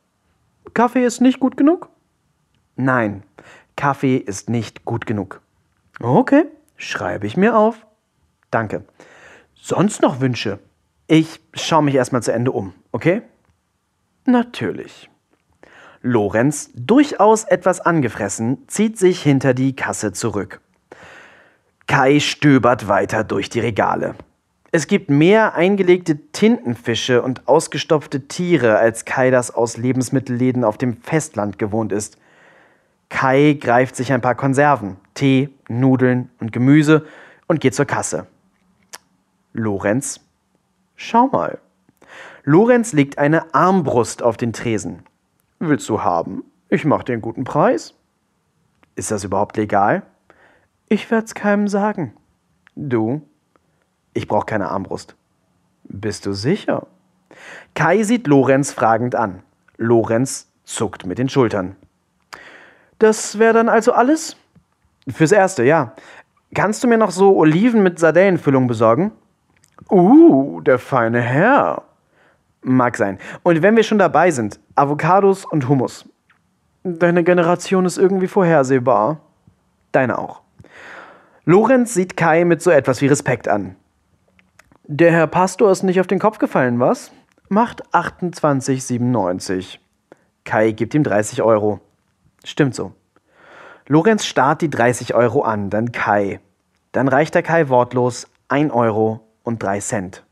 [0.74, 1.90] Kaffee ist nicht gut genug?
[2.76, 3.24] Nein,
[3.76, 5.42] Kaffee ist nicht gut genug.
[6.02, 7.86] Okay, schreibe ich mir auf.
[8.52, 8.86] Danke.
[9.56, 10.60] Sonst noch Wünsche?
[11.08, 13.22] Ich schaue mich erstmal zu Ende um, okay?
[14.26, 15.10] Natürlich.
[16.02, 20.62] Lorenz, durchaus etwas angefressen, zieht sich hinter die Kasse zurück.
[21.88, 24.16] Kai stöbert weiter durch die Regale.
[24.72, 30.98] Es gibt mehr eingelegte Tintenfische und ausgestopfte Tiere, als Kai das aus Lebensmittelläden auf dem
[31.02, 32.18] Festland gewohnt ist.
[33.10, 37.06] Kai greift sich ein paar Konserven, Tee, Nudeln und Gemüse
[37.48, 38.28] und geht zur Kasse.
[39.54, 40.20] Lorenz,
[40.96, 41.60] schau mal.
[42.44, 45.04] Lorenz legt eine Armbrust auf den Tresen.
[45.60, 46.44] Willst du haben?
[46.68, 47.94] Ich mach dir einen guten Preis.
[48.96, 50.04] Ist das überhaupt legal?
[50.88, 52.14] Ich werd's keinem sagen.
[52.76, 53.22] Du?
[54.14, 55.16] Ich brauch keine Armbrust.
[55.84, 56.88] Bist du sicher?
[57.74, 59.42] Kai sieht Lorenz fragend an.
[59.78, 61.76] Lorenz zuckt mit den Schultern.
[63.00, 64.38] Das wäre dann also alles?
[65.08, 65.94] Fürs Erste, ja.
[66.54, 69.12] Kannst du mir noch so Oliven mit Sardellenfüllung besorgen?
[69.90, 71.84] Uh, der feine Herr.
[72.62, 73.20] Mag sein.
[73.44, 76.08] Und wenn wir schon dabei sind, Avocados und Hummus.
[76.84, 79.20] Deine Generation ist irgendwie vorhersehbar.
[79.92, 80.45] Deine auch.
[81.46, 83.76] Lorenz sieht Kai mit so etwas wie Respekt an.
[84.84, 87.12] Der Herr Pastor ist nicht auf den Kopf gefallen, was?
[87.50, 89.78] Macht 28,97.
[90.44, 91.80] Kai gibt ihm 30 Euro.
[92.44, 92.94] Stimmt so.
[93.88, 96.40] Lorenz starrt die 30 Euro an, dann Kai.
[96.92, 100.26] Dann reicht er Kai wortlos 1 Euro und 3 Cent.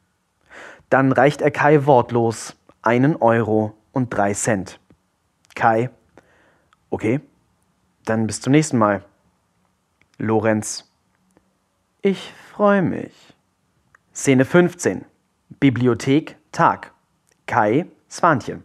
[0.89, 4.80] Dann reicht er Kai wortlos einen Euro und drei Cent.
[5.56, 5.89] Kai,
[6.89, 7.21] okay,
[8.06, 9.04] dann bis zum nächsten Mal.
[10.17, 10.92] Lorenz,
[12.06, 13.13] ich freue mich.
[14.13, 15.06] Szene 15.
[15.62, 16.92] Bibliothek, Tag.
[17.48, 18.62] Kai, Swantje.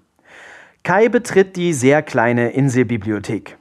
[0.82, 3.56] Kai betritt die sehr kleine Inselbibliothek.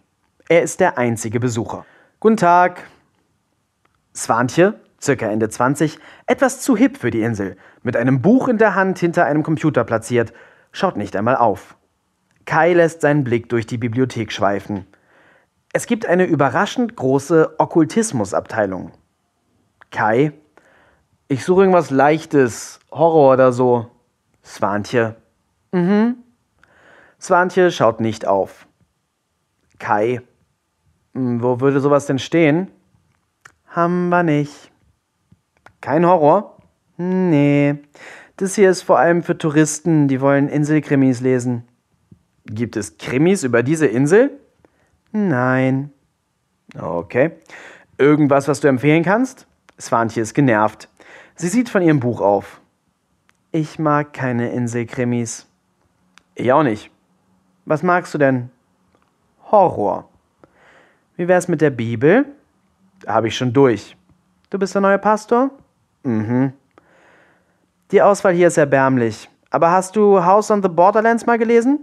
[0.49, 1.85] Er ist der einzige Besucher.
[2.19, 2.87] Guten Tag.
[4.15, 8.73] Swantje, circa Ende 20, etwas zu hip für die Insel, mit einem Buch in der
[8.73, 10.33] Hand hinter einem Computer platziert,
[10.71, 11.77] schaut nicht einmal auf.
[12.45, 14.87] Kai lässt seinen Blick durch die Bibliothek schweifen.
[15.71, 18.91] Es gibt eine überraschend große Okkultismusabteilung.
[19.91, 20.33] Kai,
[21.27, 23.91] ich suche irgendwas Leichtes, Horror oder so.
[24.43, 25.15] Swantje,
[25.71, 26.17] mhm.
[27.19, 28.67] Swantje schaut nicht auf.
[29.79, 30.21] Kai,
[31.13, 32.71] hm, wo würde sowas denn stehen?
[33.67, 34.71] Haben wir nicht.
[35.81, 36.57] Kein Horror?
[36.97, 37.75] Nee.
[38.37, 41.67] Das hier ist vor allem für Touristen, die wollen Inselkrimis lesen.
[42.45, 44.39] Gibt es Krimis über diese Insel?
[45.11, 45.91] Nein.
[46.79, 47.31] Okay.
[47.97, 49.47] Irgendwas, was du empfehlen kannst?
[49.79, 50.89] Swantje ist genervt.
[51.35, 52.61] Sie sieht von ihrem Buch auf.
[53.51, 55.47] Ich mag keine Inselkrimis.
[56.35, 56.91] Ich auch nicht.
[57.65, 58.49] Was magst du denn?
[59.51, 60.09] Horror.
[61.15, 62.25] Wie wär's mit der Bibel?
[63.05, 63.95] Habe ich schon durch.
[64.49, 65.51] Du bist der neue Pastor?
[66.03, 66.53] Mhm.
[67.91, 69.29] Die Auswahl hier ist erbärmlich.
[69.49, 71.79] Aber hast du House on the Borderlands mal gelesen?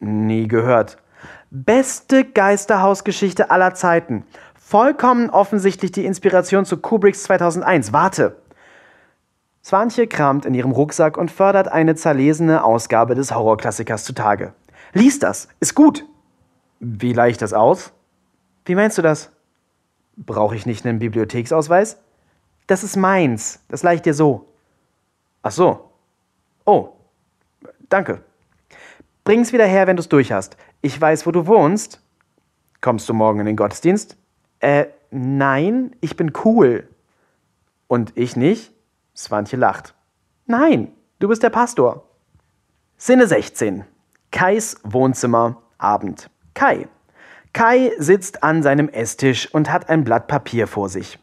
[0.00, 0.98] Nie gehört.
[1.50, 4.24] Beste Geisterhausgeschichte aller Zeiten.
[4.72, 7.92] Vollkommen offensichtlich die Inspiration zu Kubricks 2001.
[7.92, 8.38] Warte.
[9.62, 14.54] Swantje kramt in ihrem Rucksack und fördert eine zerlesene Ausgabe des Horrorklassikers zutage.
[14.94, 16.06] Lies das, ist gut.
[16.80, 17.92] Wie leicht das aus?
[18.64, 19.30] Wie meinst du das?
[20.16, 21.98] Brauche ich nicht einen Bibliotheksausweis?
[22.66, 24.46] Das ist meins, das leicht dir so.
[25.42, 25.90] Ach so.
[26.64, 26.94] Oh,
[27.90, 28.22] danke.
[29.22, 30.56] Bring's wieder her, wenn du's durch hast.
[30.80, 32.00] Ich weiß, wo du wohnst.
[32.80, 34.16] Kommst du morgen in den Gottesdienst?
[34.62, 36.88] Äh, nein, ich bin cool.
[37.88, 38.72] Und ich nicht?
[39.14, 39.94] Swantje lacht.
[40.46, 42.08] Nein, du bist der Pastor.
[42.96, 43.84] Sinne 16.
[44.30, 46.30] Kais Wohnzimmer, Abend.
[46.54, 46.88] Kai.
[47.52, 51.18] Kai sitzt an seinem Esstisch und hat ein Blatt Papier vor sich.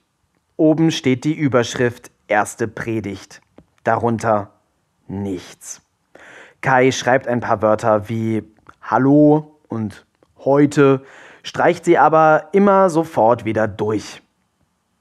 [0.58, 3.42] Oben steht die Überschrift Erste Predigt.
[3.86, 4.52] Darunter
[5.08, 5.82] nichts.
[6.62, 8.44] Kai schreibt ein paar Wörter wie
[8.82, 10.06] Hallo und
[10.40, 11.06] heute,
[11.50, 14.22] streicht sie aber immer sofort wieder durch.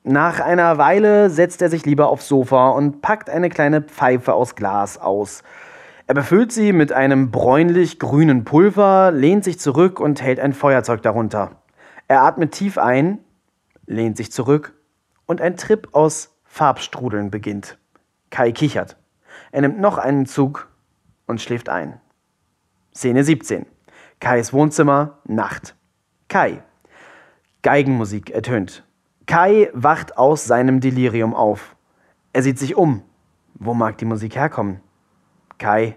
[0.03, 4.57] Nach einer Weile setzt er sich lieber aufs Sofa und packt eine kleine Pfeife aus
[4.57, 5.43] Glas aus.
[6.07, 11.51] Er befüllt sie mit einem bräunlich-grünen Pulver, lehnt sich zurück und hält ein Feuerzeug darunter.
[12.07, 13.19] Er atmet tief ein,
[13.85, 14.73] lehnt sich zurück
[15.27, 17.77] und ein Trip aus Farbstrudeln beginnt.
[18.31, 18.97] Kai kichert.
[19.53, 20.69] Er nimmt noch einen Zug
[21.27, 22.01] und schläft ein.
[22.95, 23.67] Szene 17.
[24.19, 25.75] Kais Wohnzimmer, Nacht.
[26.29, 26.63] Kai.
[27.63, 28.85] Geigenmusik ertönt.
[29.27, 31.75] Kai wacht aus seinem Delirium auf.
[32.35, 33.03] Er sieht sich um.
[33.55, 34.81] Wo mag die Musik herkommen?
[35.59, 35.97] Kai.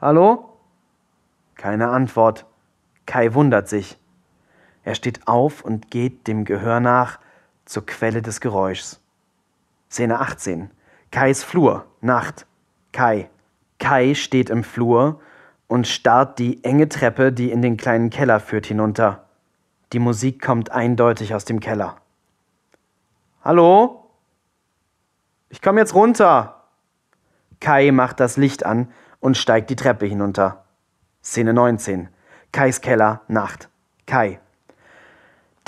[0.00, 0.58] Hallo?
[1.54, 2.46] Keine Antwort.
[3.06, 3.96] Kai wundert sich.
[4.82, 7.20] Er steht auf und geht dem Gehör nach
[7.64, 9.00] zur Quelle des Geräuschs.
[9.88, 10.70] Szene 18.
[11.12, 12.46] Kais Flur, Nacht.
[12.92, 13.30] Kai.
[13.78, 15.20] Kai steht im Flur
[15.72, 19.24] und starrt die enge Treppe, die in den kleinen Keller führt, hinunter.
[19.94, 21.96] Die Musik kommt eindeutig aus dem Keller.
[23.42, 24.10] Hallo?
[25.48, 26.64] Ich komme jetzt runter.
[27.58, 30.62] Kai macht das Licht an und steigt die Treppe hinunter.
[31.24, 32.10] Szene 19.
[32.52, 33.70] Kais Keller, Nacht.
[34.06, 34.40] Kai.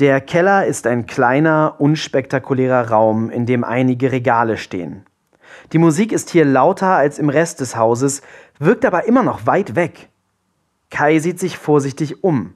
[0.00, 5.06] Der Keller ist ein kleiner, unspektakulärer Raum, in dem einige Regale stehen.
[5.72, 8.22] Die Musik ist hier lauter als im Rest des Hauses,
[8.58, 10.08] wirkt aber immer noch weit weg.
[10.90, 12.54] Kai sieht sich vorsichtig um.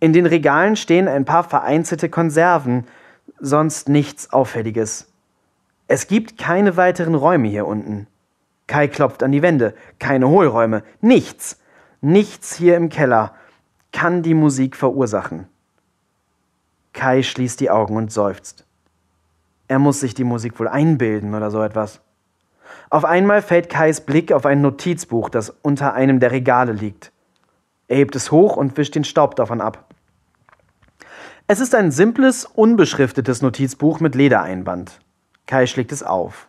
[0.00, 2.86] In den Regalen stehen ein paar vereinzelte Konserven,
[3.38, 5.08] sonst nichts Auffälliges.
[5.88, 8.06] Es gibt keine weiteren Räume hier unten.
[8.66, 11.60] Kai klopft an die Wände, keine Hohlräume, nichts,
[12.00, 13.34] nichts hier im Keller
[13.92, 15.46] kann die Musik verursachen.
[16.92, 18.66] Kai schließt die Augen und seufzt.
[19.68, 22.00] Er muss sich die Musik wohl einbilden oder so etwas.
[22.90, 27.12] Auf einmal fällt Kais Blick auf ein Notizbuch, das unter einem der Regale liegt.
[27.88, 29.86] Er hebt es hoch und wischt den Staub davon ab.
[31.48, 34.98] Es ist ein simples, unbeschriftetes Notizbuch mit Ledereinband.
[35.46, 36.48] Kai schlägt es auf.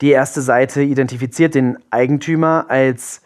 [0.00, 3.20] Die erste Seite identifiziert den Eigentümer als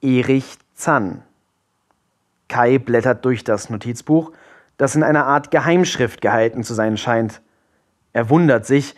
[0.00, 1.22] Erich Zann.
[2.48, 4.32] Kai blättert durch das Notizbuch,
[4.76, 7.42] das in einer Art Geheimschrift gehalten zu sein scheint.
[8.12, 8.96] Er wundert sich,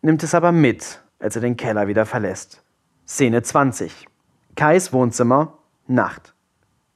[0.00, 2.62] nimmt es aber mit, als er den Keller wieder verlässt.
[3.06, 4.06] Szene 20.
[4.54, 6.34] Kais Wohnzimmer, Nacht.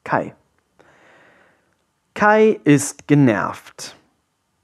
[0.04, 0.34] Kai.
[2.14, 3.96] Kai ist genervt.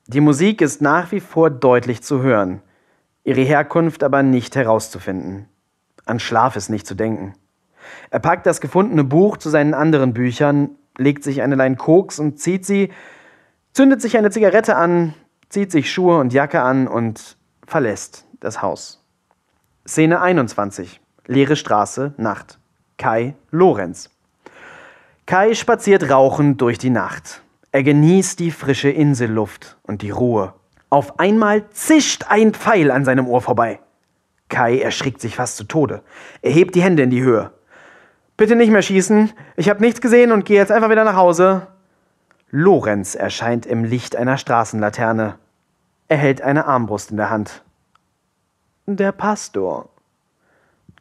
[0.06, 2.62] Die Musik ist nach wie vor deutlich zu hören,
[3.24, 5.48] ihre Herkunft aber nicht herauszufinden.
[6.04, 7.34] An Schlaf ist nicht zu denken.
[8.10, 12.38] Er packt das gefundene Buch zu seinen anderen Büchern, legt sich eine Lein Koks und
[12.38, 12.92] zieht sie,
[13.72, 15.14] zündet sich eine Zigarette an,
[15.48, 19.04] zieht sich Schuhe und Jacke an und verlässt das Haus.
[19.88, 21.00] Szene 21.
[21.28, 22.58] Leere Straße, Nacht.
[22.98, 24.10] Kai Lorenz.
[25.24, 27.40] Kai spaziert rauchend durch die Nacht.
[27.72, 30.52] Er genießt die frische Inselluft und die Ruhe.
[30.90, 33.80] Auf einmal zischt ein Pfeil an seinem Ohr vorbei.
[34.50, 36.02] Kai erschrickt sich fast zu Tode.
[36.42, 37.50] Er hebt die Hände in die Höhe.
[38.36, 39.32] Bitte nicht mehr schießen.
[39.56, 41.66] Ich habe nichts gesehen und gehe jetzt einfach wieder nach Hause.
[42.50, 45.36] Lorenz erscheint im Licht einer Straßenlaterne.
[46.08, 47.62] Er hält eine Armbrust in der Hand.
[48.90, 49.90] Der Pastor.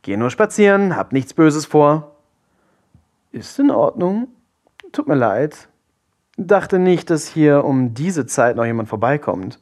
[0.01, 2.17] Geh nur spazieren, hab nichts Böses vor.
[3.31, 4.27] Ist in Ordnung.
[4.91, 5.69] Tut mir leid.
[6.35, 9.61] Dachte nicht, dass hier um diese Zeit noch jemand vorbeikommt.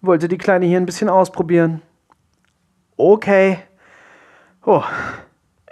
[0.00, 1.82] Wollte die Kleine hier ein bisschen ausprobieren.
[2.96, 3.58] Okay.
[4.64, 4.84] Oh,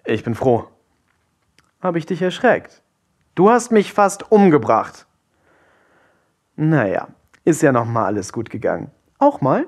[0.04, 0.66] ich bin froh.
[1.80, 2.82] Habe ich dich erschreckt?
[3.34, 5.06] Du hast mich fast umgebracht.
[6.56, 7.08] Naja,
[7.46, 8.90] ist ja noch mal alles gut gegangen.
[9.18, 9.64] Auch mal?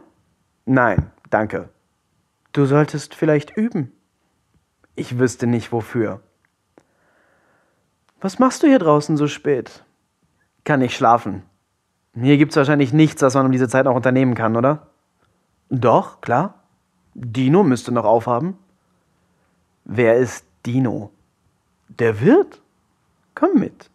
[0.66, 1.70] Nein, danke.
[2.53, 3.93] Du solltest vielleicht üben.
[4.95, 6.21] Ich wüsste nicht wofür.
[8.21, 9.85] Was machst du hier draußen so spät?
[10.65, 11.43] Kann nicht schlafen.
[12.15, 14.88] Hier gibt's wahrscheinlich nichts, was man um diese Zeit noch unternehmen kann, oder?
[15.71, 16.62] Doch, klar.
[17.15, 18.59] Dino müsste noch aufhaben.
[19.85, 21.11] Wer ist Dino?
[21.88, 22.61] Der Wirt?
[23.35, 23.91] Komm mit.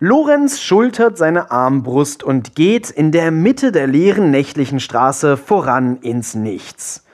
[0.00, 6.34] Lorenz schultert seine Armbrust und geht in der Mitte der leeren nächtlichen Straße voran ins
[6.34, 7.04] Nichts.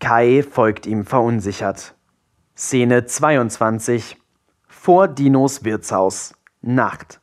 [0.00, 1.94] Kai folgt ihm verunsichert.
[2.56, 4.16] Szene 22.
[4.66, 6.34] Vor Dinos Wirtshaus.
[6.62, 7.20] Nacht.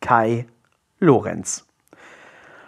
[0.00, 0.46] Kai
[1.00, 1.66] Lorenz.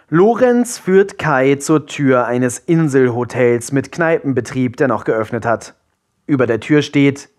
[0.09, 5.73] Lorenz führt Kai zur Tür eines Inselhotels mit Kneipenbetrieb, der noch geöffnet hat.
[6.27, 7.29] Über der Tür steht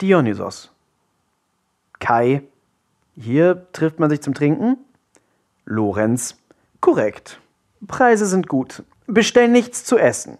[0.00, 0.72] Dionysos.
[1.98, 2.42] Kai
[3.16, 4.78] hier trifft man sich zum Trinken?
[5.64, 6.36] Lorenz.
[6.80, 7.40] Korrekt.
[7.86, 8.82] Preise sind gut.
[9.12, 10.38] Bestell nichts zu essen.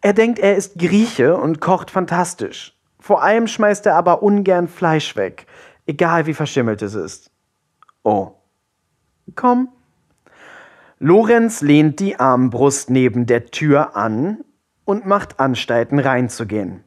[0.00, 2.78] Er denkt, er ist Grieche und kocht fantastisch.
[3.00, 5.46] Vor allem schmeißt er aber ungern Fleisch weg,
[5.86, 7.32] egal wie verschimmelt es ist.
[8.04, 8.32] Oh.
[9.34, 9.68] Komm.
[11.00, 14.44] Lorenz lehnt die Armbrust neben der Tür an
[14.84, 16.84] und macht Anstalten reinzugehen.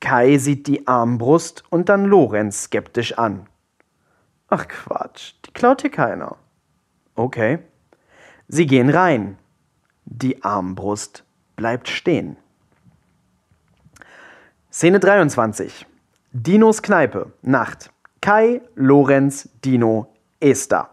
[0.00, 3.46] Kai sieht die Armbrust und dann Lorenz skeptisch an.
[4.48, 6.36] Ach Quatsch, die klaut hier keiner.
[7.14, 7.58] Okay.
[8.48, 9.36] Sie gehen rein.
[10.06, 11.24] Die Armbrust
[11.56, 12.36] bleibt stehen.
[14.70, 15.84] Szene 23.
[16.32, 17.32] Dinos Kneipe.
[17.42, 17.90] Nacht.
[18.20, 20.90] Kai, Lorenz, Dino, Esther.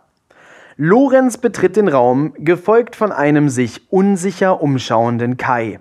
[0.78, 5.80] Lorenz betritt den Raum, gefolgt von einem sich unsicher umschauenden Kai.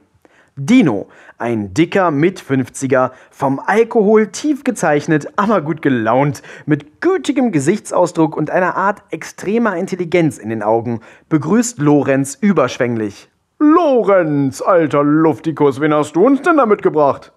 [0.57, 1.07] Dino,
[1.39, 8.77] ein dicker Mit-50er, vom Alkohol tief gezeichnet, aber gut gelaunt, mit gütigem Gesichtsausdruck und einer
[8.77, 13.31] Art extremer Intelligenz in den Augen, begrüßt Lorenz überschwänglich.
[13.59, 17.33] Lorenz, alter Luftikus, wen hast du uns denn da mitgebracht?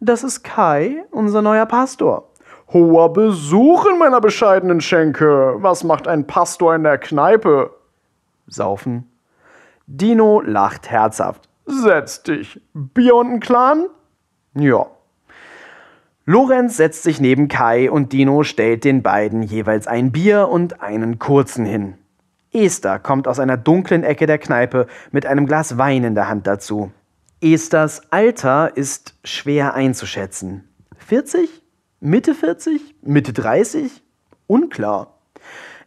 [0.00, 2.30] Das ist Kai, unser neuer Pastor.
[2.72, 5.56] Hoher Besuch in meiner bescheidenen Schenke.
[5.58, 7.74] Was macht ein Pastor in der Kneipe?
[8.46, 9.10] Saufen.
[9.86, 11.49] Dino lacht herzhaft.
[11.66, 12.60] Setz dich.
[12.74, 13.86] Bier und ein Clan?
[14.54, 14.86] Ja.
[16.26, 21.18] Lorenz setzt sich neben Kai und Dino stellt den beiden jeweils ein Bier und einen
[21.18, 21.94] kurzen hin.
[22.52, 26.46] Esther kommt aus einer dunklen Ecke der Kneipe mit einem Glas Wein in der Hand
[26.46, 26.92] dazu.
[27.40, 30.68] Esthers Alter ist schwer einzuschätzen.
[30.98, 31.48] 40?
[32.00, 32.96] Mitte 40?
[33.02, 34.02] Mitte 30?
[34.46, 35.19] Unklar.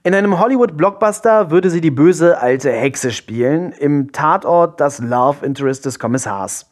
[0.05, 5.85] In einem Hollywood-Blockbuster würde sie die böse alte Hexe spielen, im Tatort das Love Interest
[5.85, 6.69] des Kommissars.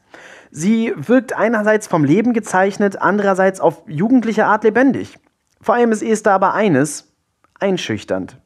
[0.51, 5.17] Sie wirkt einerseits vom Leben gezeichnet, andererseits auf jugendliche Art lebendig.
[5.61, 7.13] Vor allem ist Esther aber eines,
[7.57, 8.37] einschüchternd.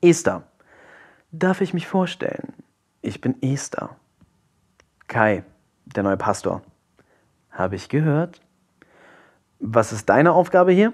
[0.00, 0.42] Esther,
[1.30, 2.54] darf ich mich vorstellen?
[3.02, 3.90] Ich bin Esther.
[5.06, 5.44] Kai,
[5.84, 6.62] der neue Pastor.
[7.52, 8.40] Habe ich gehört?
[9.60, 10.92] Was ist deine Aufgabe hier?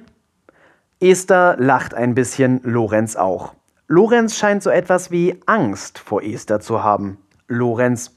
[1.03, 3.55] Esther lacht ein bisschen, Lorenz auch.
[3.89, 7.19] Lorenz scheint so etwas wie Angst vor Esther zu haben.
[7.49, 8.17] Lorenz,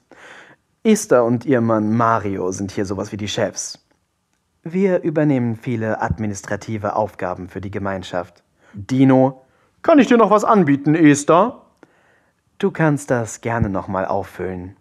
[0.83, 3.83] Esther und ihr Mann Mario sind hier sowas wie die Chefs.
[4.61, 8.43] Wir übernehmen viele administrative Aufgaben für die Gemeinschaft.
[8.73, 9.41] Dino,
[9.81, 11.63] kann ich dir noch was anbieten, Esther?
[12.59, 14.77] Du kannst das gerne nochmal auffüllen.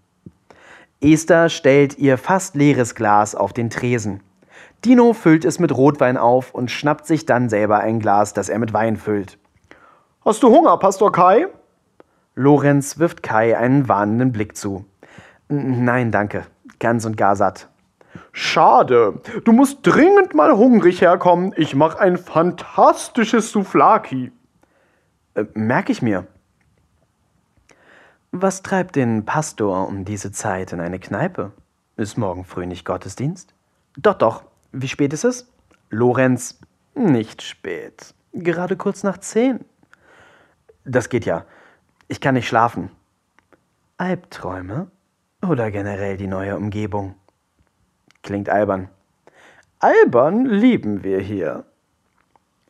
[1.01, 4.21] Esther stellt ihr fast leeres Glas auf den Tresen.
[4.85, 8.59] Dino füllt es mit Rotwein auf und schnappt sich dann selber ein Glas, das er
[8.59, 9.39] mit Wein füllt.
[10.25, 11.49] Hast du Hunger, Pastor Kai?
[12.35, 14.85] Lorenz wirft Kai einen warnenden Blick zu.
[15.49, 16.47] Nein, danke.
[16.81, 17.69] Ganz und gar satt.
[18.33, 19.21] Schade.
[19.45, 21.53] Du musst dringend mal hungrig herkommen.
[21.57, 24.33] Ich mache ein fantastisches Souflaki.
[25.35, 26.27] Äh, merke ich mir.
[28.33, 31.53] Was treibt den Pastor um diese Zeit in eine Kneipe?
[31.97, 33.55] Ist morgen früh nicht Gottesdienst?
[33.97, 34.43] Doch, doch.
[34.77, 35.47] Wie spät ist es?
[35.91, 36.59] Lorenz,
[36.97, 38.13] nicht spät.
[38.33, 39.65] Gerade kurz nach zehn.
[40.85, 41.45] Das geht ja.
[42.09, 42.91] Ich kann nicht schlafen.
[43.99, 44.91] Albträume?
[45.49, 47.15] Oder generell die neue Umgebung?
[48.25, 48.89] Klingt albern.
[49.79, 51.65] Albern lieben wir hier.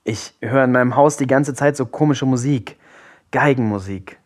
[0.05, 2.77] Ich höre in meinem Haus die ganze Zeit so komische Musik.
[3.31, 4.21] Geigenmusik.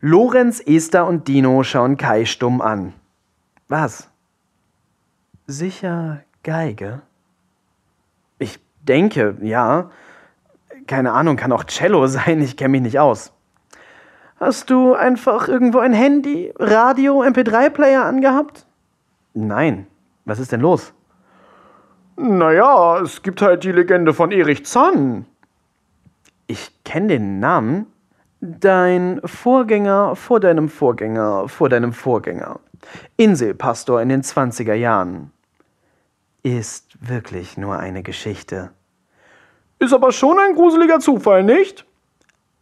[0.00, 2.94] Lorenz, Esther und Dino schauen Kai stumm an.
[3.66, 4.08] Was?
[5.48, 7.02] Sicher Geige?
[8.38, 9.90] Ich denke, ja.
[10.86, 13.32] Keine Ahnung, kann auch Cello sein, ich kenne mich nicht aus.
[14.40, 18.66] Hast du einfach irgendwo ein Handy, Radio, MP3-Player angehabt?
[19.34, 19.86] Nein.
[20.24, 20.92] Was ist denn los?
[22.16, 25.26] Naja, es gibt halt die Legende von Erich Zann.
[26.46, 27.86] Ich kenne den Namen.
[28.40, 32.58] Dein Vorgänger vor deinem Vorgänger vor deinem Vorgänger.
[33.16, 35.30] Inselpastor in den 20er Jahren.
[36.42, 38.72] Ist wirklich nur eine Geschichte.
[39.78, 41.86] Ist aber schon ein gruseliger Zufall, nicht?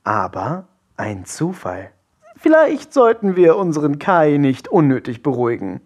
[0.04, 1.90] Aber ein Zufall.
[2.36, 5.80] Vielleicht sollten wir unseren Kai nicht unnötig beruhigen.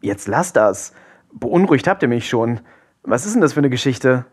[0.00, 0.92] Jetzt lass das.
[1.32, 2.60] Beunruhigt habt ihr mich schon.
[3.02, 4.24] Was ist denn das für eine Geschichte?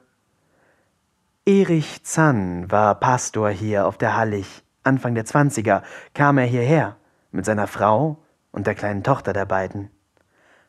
[1.46, 4.64] Erich Zann war Pastor hier auf der Hallig.
[4.84, 5.82] Anfang der Zwanziger
[6.14, 6.98] kam er hierher
[7.32, 9.90] mit seiner Frau und der kleinen Tochter der beiden.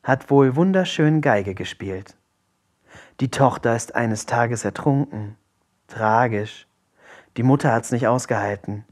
[0.02, 2.16] Hat wohl wunderschön Geige gespielt.
[3.20, 5.36] Die Tochter ist eines Tages ertrunken.
[5.88, 6.66] Tragisch.
[7.36, 8.84] Die Mutter hat's nicht ausgehalten.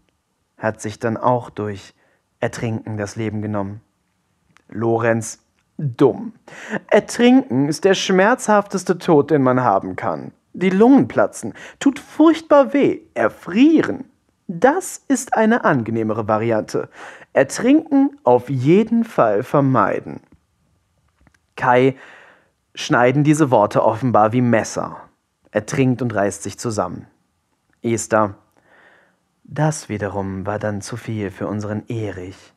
[0.58, 1.94] Hat sich dann auch durch
[2.40, 3.80] Ertrinken das Leben genommen.
[4.68, 5.40] Lorenz
[5.78, 6.32] dumm.
[6.90, 10.32] Ertrinken ist der schmerzhafteste Tod, den man haben kann.
[10.52, 14.04] Die Lungen platzen, tut furchtbar weh, erfrieren.
[14.48, 16.88] Das ist eine angenehmere Variante.
[17.32, 20.20] Ertrinken auf jeden Fall vermeiden.
[21.56, 21.96] Kai
[22.74, 24.96] schneiden diese Worte offenbar wie Messer.
[25.50, 27.06] Er trinkt und reißt sich zusammen.
[27.82, 28.34] Esther.
[29.44, 32.52] Das wiederum war dann zu viel für unseren Erich.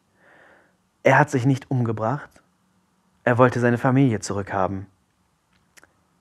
[1.03, 2.29] Er hat sich nicht umgebracht,
[3.23, 4.87] er wollte seine Familie zurückhaben.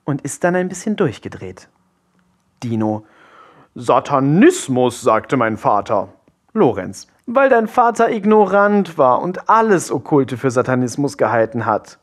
[0.04, 1.68] Und ist dann ein bisschen durchgedreht.
[2.62, 3.04] Dino.
[3.74, 6.08] Satanismus, sagte mein Vater.
[6.52, 7.06] Lorenz.
[7.26, 11.98] Weil dein Vater ignorant war und alles Okkulte für Satanismus gehalten hat.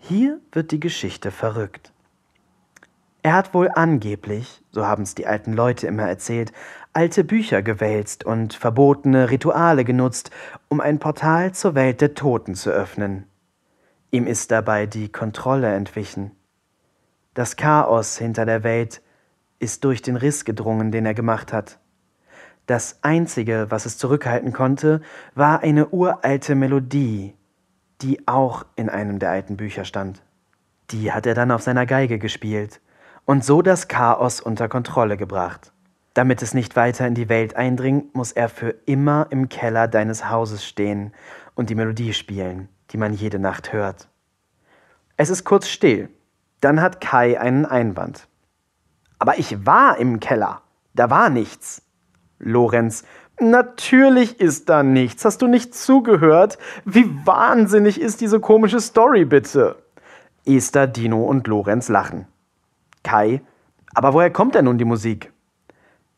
[0.00, 1.92] Hier wird die Geschichte verrückt.
[3.22, 6.52] Er hat wohl angeblich, so haben's die alten Leute immer erzählt,
[6.94, 10.30] alte Bücher gewälzt und verbotene Rituale genutzt,
[10.68, 13.26] um ein Portal zur Welt der Toten zu öffnen.
[14.10, 16.32] Ihm ist dabei die Kontrolle entwichen.
[17.34, 19.02] Das Chaos hinter der Welt
[19.58, 21.78] ist durch den Riss gedrungen, den er gemacht hat.
[22.66, 25.02] Das Einzige, was es zurückhalten konnte,
[25.34, 27.34] war eine uralte Melodie,
[28.02, 30.22] die auch in einem der alten Bücher stand.
[30.90, 32.80] Die hat er dann auf seiner Geige gespielt
[33.24, 35.72] und so das Chaos unter Kontrolle gebracht.
[36.14, 40.28] Damit es nicht weiter in die Welt eindringt, muss er für immer im Keller deines
[40.28, 41.12] Hauses stehen
[41.54, 44.08] und die Melodie spielen die man jede Nacht hört.
[45.16, 46.10] Es ist kurz still.
[46.60, 48.26] Dann hat Kai einen Einwand.
[49.18, 50.62] Aber ich war im Keller.
[50.94, 51.82] Da war nichts.
[52.38, 53.04] Lorenz,
[53.40, 55.24] natürlich ist da nichts.
[55.24, 56.58] Hast du nicht zugehört?
[56.84, 59.76] Wie wahnsinnig ist diese komische Story bitte?
[60.46, 62.26] Esther, Dino und Lorenz lachen.
[63.02, 63.42] Kai,
[63.94, 65.32] aber woher kommt denn nun die Musik?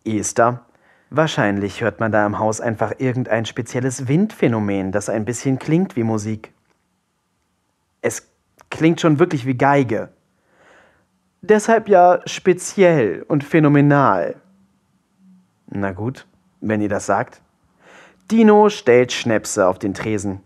[0.04, 0.64] Esther,
[1.10, 6.02] wahrscheinlich hört man da im Haus einfach irgendein spezielles Windphänomen, das ein bisschen klingt wie
[6.02, 6.52] Musik.
[8.00, 8.28] Es
[8.70, 10.10] klingt schon wirklich wie Geige.
[11.40, 14.36] Deshalb ja speziell und phänomenal.
[15.66, 16.26] Na gut,
[16.62, 17.42] wenn ihr das sagt.
[18.30, 20.40] Dino stellt Schnäpse auf den Tresen.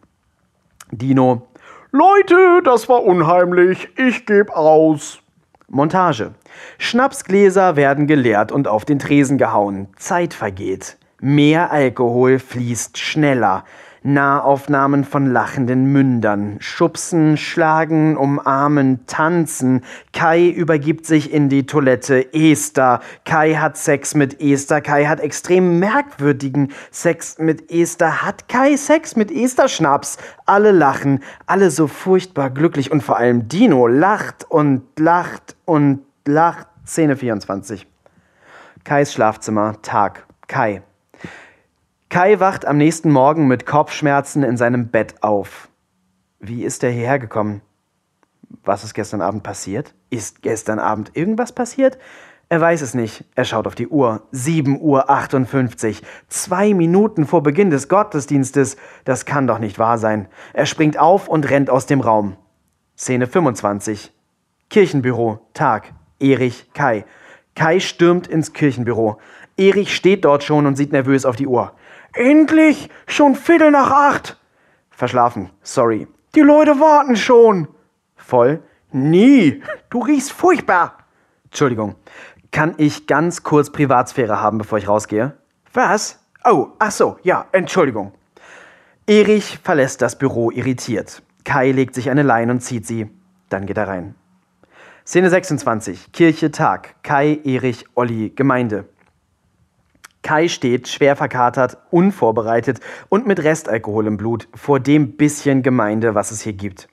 [0.91, 1.47] Dino.
[1.93, 3.89] Leute, das war unheimlich.
[3.97, 5.21] Ich geb aus.
[5.69, 6.35] Montage.
[6.79, 9.89] Schnapsgläser werden geleert und auf den Tresen gehauen.
[9.97, 10.97] Zeit vergeht.
[11.21, 13.65] Mehr Alkohol fließt schneller.
[14.07, 19.83] Nahaufnahmen von lachenden Mündern, Schubsen, Schlagen, Umarmen, Tanzen.
[20.13, 22.33] Kai übergibt sich in die Toilette.
[22.33, 23.01] Esther.
[23.25, 24.81] Kai hat Sex mit Esther.
[24.81, 28.23] Kai hat extrem merkwürdigen Sex mit Esther.
[28.23, 29.67] Hat Kai Sex mit Esther?
[29.67, 30.19] Schnaps.
[30.47, 31.25] Alle lachen.
[31.47, 32.93] Alle so furchtbar glücklich.
[32.93, 36.69] Und vor allem Dino lacht und lacht und lacht.
[36.87, 37.89] Szene 24.
[38.85, 39.83] Kais Schlafzimmer.
[39.83, 40.27] Tag.
[40.47, 40.83] Kai.
[42.09, 45.69] Kai wacht am nächsten Morgen mit Kopfschmerzen in seinem Bett auf.
[46.39, 47.63] Wie ist er hierher gekommen?
[48.65, 49.93] Was ist gestern Abend passiert?
[50.09, 51.99] Ist gestern Abend irgendwas passiert?
[52.49, 53.25] Er weiß es nicht.
[53.35, 54.23] Er schaut auf die Uhr.
[54.31, 56.03] 7 Uhr 58.
[56.29, 58.77] Zwei Minuten vor Beginn des Gottesdienstes.
[59.05, 60.29] Das kann doch nicht wahr sein.
[60.53, 62.37] Er springt auf und rennt aus dem Raum.
[62.97, 64.13] Szene 25.
[64.71, 65.41] Kirchenbüro.
[65.55, 65.93] Tag.
[66.21, 67.05] Erich Kai.
[67.57, 69.19] Kai stürmt ins Kirchenbüro.
[69.57, 71.73] Erich steht dort schon und sieht nervös auf die Uhr.
[72.17, 72.89] Endlich!
[73.07, 74.39] Schon Viertel nach acht!
[74.91, 75.51] Verschlafen.
[75.63, 76.09] Sorry.
[76.35, 77.69] Die Leute warten schon.
[78.17, 78.63] Voll.
[78.91, 79.63] Nie.
[79.91, 80.97] Du riechst furchtbar.
[81.45, 81.97] Entschuldigung.
[82.53, 85.37] Kann ich ganz kurz Privatsphäre haben, bevor ich rausgehe?
[85.75, 86.19] Was?
[86.45, 88.13] Oh, ach so, ja, Entschuldigung.
[89.07, 91.23] Erich verlässt das Büro irritiert.
[91.45, 93.11] Kai legt sich eine Leine und zieht sie.
[93.51, 94.15] Dann geht er rein.
[95.07, 96.13] Szene 26.
[96.13, 97.03] Kirche, Tag.
[97.03, 98.89] Kai, Erich, Olli, Gemeinde.
[100.27, 106.33] Kai steht, schwer verkatert, unvorbereitet und mit Restalkohol im Blut vor dem bisschen Gemeinde, was
[106.33, 106.89] es hier gibt.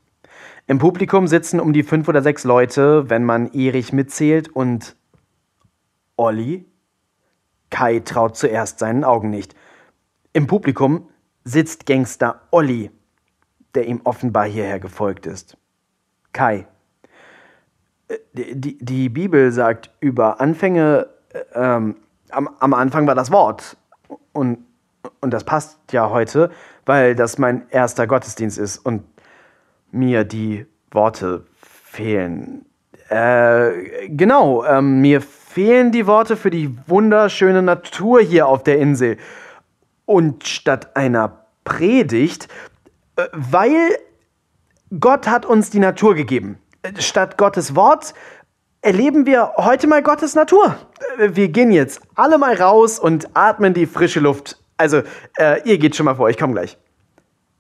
[0.68, 4.96] Im Publikum sitzen um die fünf oder sechs Leute, wenn man Erich mitzählt, und
[6.16, 6.68] Olli?
[7.72, 9.56] Kai traut zuerst seinen Augen nicht.
[10.34, 11.10] Im Publikum
[11.44, 12.92] sitzt Gangster Olli,
[13.74, 15.58] der ihm offenbar hierher gefolgt ist.
[16.34, 16.68] Kai.
[18.10, 18.18] Äh,
[18.54, 21.96] die, die Bibel sagt über Anfänge, äh, ähm,
[22.34, 23.78] am, am Anfang war das Wort.
[24.32, 24.60] Und,
[25.22, 26.52] und das passt ja heute,
[26.86, 29.04] weil das mein erster Gottesdienst ist und
[29.92, 32.66] mir die Worte fehlen.
[33.10, 39.18] Äh, genau, ähm, mir fehlen die Worte für die wunderschöne Natur hier auf der Insel.
[40.06, 42.48] Und statt einer Predigt,
[43.16, 43.98] äh, weil
[45.00, 46.58] Gott hat uns die Natur gegeben.
[46.98, 48.14] Statt Gottes Wort
[48.84, 50.76] erleben wir heute mal Gottes Natur.
[51.18, 54.60] Wir gehen jetzt alle mal raus und atmen die frische Luft.
[54.78, 55.02] Also,
[55.38, 56.78] äh, ihr geht schon mal vor, ich komme gleich.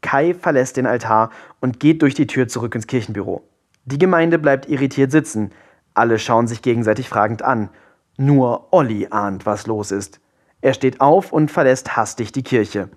[0.01, 3.41] Kai verlässt den Altar und geht durch die Tür zurück ins Kirchenbüro.
[3.86, 5.51] Die Gemeinde bleibt irritiert sitzen.
[5.93, 7.69] Alle schauen sich gegenseitig fragend an.
[8.17, 10.19] Nur Olli ahnt, was los ist.
[10.61, 12.89] Er steht auf und verlässt hastig die Kirche.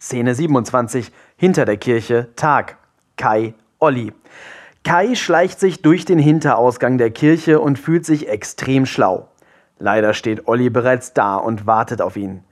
[0.00, 1.12] Szene 27.
[1.36, 2.28] Hinter der Kirche.
[2.34, 2.76] Tag.
[3.16, 4.12] Kai, Olli.
[4.84, 9.28] Kai schleicht sich durch den Hinterausgang der Kirche und fühlt sich extrem schlau.
[9.78, 12.44] Leider steht Olli bereits da und wartet auf ihn.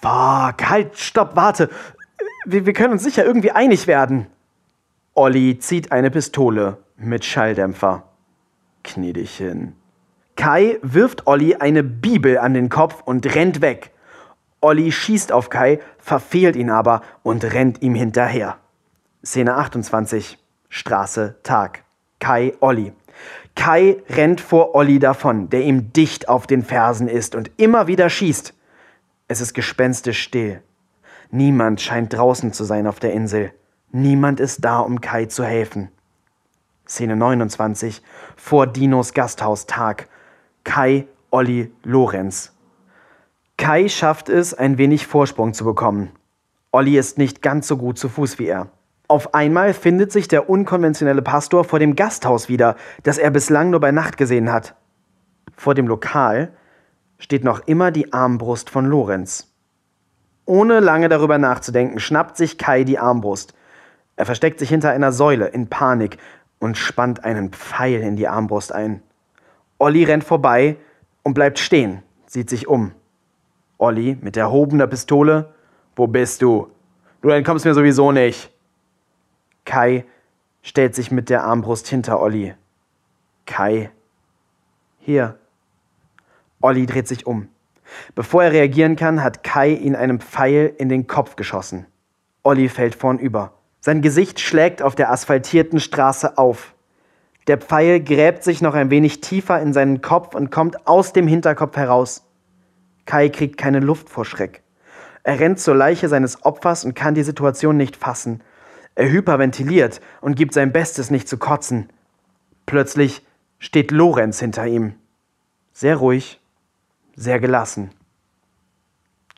[0.00, 1.70] Fuck, halt, stopp, warte.
[2.46, 4.26] Wir, wir können uns sicher irgendwie einig werden.
[5.14, 8.02] Olli zieht eine Pistole mit Schalldämpfer.
[8.82, 9.74] Knie dich hin.
[10.36, 13.92] Kai wirft Olli eine Bibel an den Kopf und rennt weg.
[14.60, 18.56] Olli schießt auf Kai, verfehlt ihn aber und rennt ihm hinterher.
[19.22, 20.38] Szene 28.
[20.76, 21.84] Straße, Tag.
[22.18, 22.92] Kai, Olli.
[23.54, 28.10] Kai rennt vor Olli davon, der ihm dicht auf den Fersen ist und immer wieder
[28.10, 28.52] schießt.
[29.28, 30.62] Es ist gespenstisch still.
[31.30, 33.52] Niemand scheint draußen zu sein auf der Insel.
[33.92, 35.92] Niemand ist da, um Kai zu helfen.
[36.88, 38.02] Szene 29.
[38.34, 40.08] Vor Dinos Gasthaus Tag.
[40.64, 42.52] Kai, Olli, Lorenz.
[43.56, 46.10] Kai schafft es, ein wenig Vorsprung zu bekommen.
[46.72, 48.70] Olli ist nicht ganz so gut zu Fuß wie er.
[49.06, 53.80] Auf einmal findet sich der unkonventionelle Pastor vor dem Gasthaus wieder, das er bislang nur
[53.80, 54.74] bei Nacht gesehen hat.
[55.56, 56.52] Vor dem Lokal
[57.18, 59.52] steht noch immer die Armbrust von Lorenz.
[60.46, 63.54] Ohne lange darüber nachzudenken, schnappt sich Kai die Armbrust.
[64.16, 66.18] Er versteckt sich hinter einer Säule in Panik
[66.58, 69.02] und spannt einen Pfeil in die Armbrust ein.
[69.78, 70.76] Olli rennt vorbei
[71.22, 72.92] und bleibt stehen, sieht sich um.
[73.78, 75.52] Olli mit erhobener Pistole.
[75.96, 76.68] Wo bist du?
[77.22, 78.53] Du entkommst mir sowieso nicht.
[79.64, 80.04] Kai
[80.62, 82.54] stellt sich mit der Armbrust hinter Olli.
[83.46, 83.90] Kai.
[84.98, 85.38] Hier.
[86.60, 87.48] Olli dreht sich um.
[88.14, 91.86] Bevor er reagieren kann, hat Kai ihn einem Pfeil in den Kopf geschossen.
[92.42, 93.52] Olli fällt vornüber.
[93.80, 96.74] Sein Gesicht schlägt auf der asphaltierten Straße auf.
[97.46, 101.26] Der Pfeil gräbt sich noch ein wenig tiefer in seinen Kopf und kommt aus dem
[101.26, 102.24] Hinterkopf heraus.
[103.04, 104.62] Kai kriegt keine Luft vor Schreck.
[105.22, 108.42] Er rennt zur Leiche seines Opfers und kann die Situation nicht fassen.
[108.94, 111.88] Er hyperventiliert und gibt sein Bestes, nicht zu kotzen.
[112.66, 113.26] Plötzlich
[113.58, 114.94] steht Lorenz hinter ihm.
[115.72, 116.40] Sehr ruhig,
[117.16, 117.90] sehr gelassen.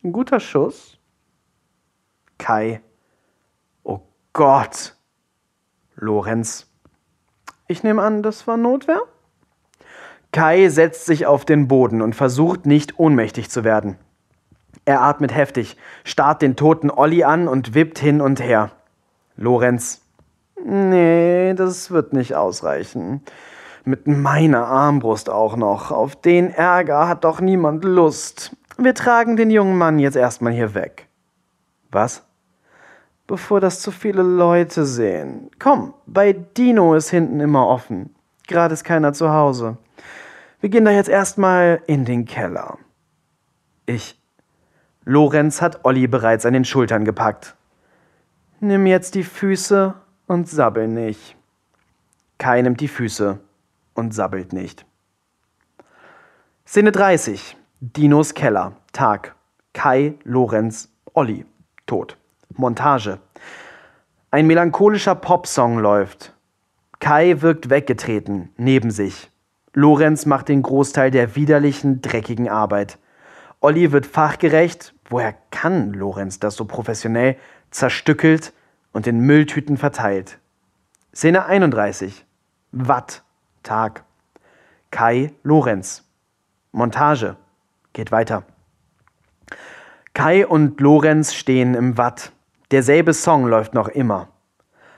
[0.05, 0.99] Ein guter Schuss.
[2.39, 2.81] Kai.
[3.83, 4.01] Oh
[4.33, 4.95] Gott.
[5.95, 6.71] Lorenz.
[7.67, 9.01] Ich nehme an, das war Notwehr?
[10.33, 13.97] Kai setzt sich auf den Boden und versucht nicht ohnmächtig zu werden.
[14.85, 18.76] Er atmet heftig, starrt den toten Olli an und wippt hin und her.
[19.37, 20.03] Lorenz.
[20.65, 23.23] Nee, das wird nicht ausreichen.
[23.85, 25.91] Mit meiner Armbrust auch noch.
[25.91, 28.57] Auf den Ärger hat doch niemand Lust.
[28.79, 31.09] Wir tragen den jungen Mann jetzt erstmal hier weg.
[31.91, 32.27] Was?
[33.27, 35.51] bevor das zu viele Leute sehen.
[35.59, 38.15] Komm, bei Dino ist hinten immer offen.
[38.47, 39.77] Gerade ist keiner zu Hause.
[40.61, 42.79] Wir gehen da jetzt erstmal in den Keller.
[43.87, 44.21] Ich.
[45.05, 47.56] Lorenz hat Olli bereits an den Schultern gepackt.
[48.61, 49.93] Nimm jetzt die Füße
[50.27, 51.37] und sabbel nicht.
[52.39, 53.39] Kai nimmt die Füße
[53.93, 54.87] und sabbelt nicht.
[56.67, 57.55] Szene 30.
[57.81, 58.73] Dinos Keller.
[58.95, 59.35] Tag.
[59.75, 61.45] Kai, Lorenz, Olli.
[61.85, 62.17] Tot.
[62.55, 63.19] Montage.
[64.31, 66.33] Ein melancholischer Popsong läuft.
[66.99, 69.31] Kai wirkt weggetreten, neben sich.
[69.75, 72.99] Lorenz macht den Großteil der widerlichen, dreckigen Arbeit.
[73.61, 77.37] Olli wird fachgerecht, woher kann Lorenz das so professionell,
[77.77, 78.53] zerstückelt
[78.93, 80.39] und in Mülltüten verteilt.
[81.15, 82.25] Szene 31.
[82.73, 83.23] Watt.
[83.63, 84.05] Tag.
[84.91, 86.05] Kai Lorenz.
[86.73, 87.37] Montage.
[87.93, 88.45] Geht weiter.
[90.15, 92.33] Kai und Lorenz stehen im Watt.
[92.71, 94.29] Derselbe Song läuft noch immer.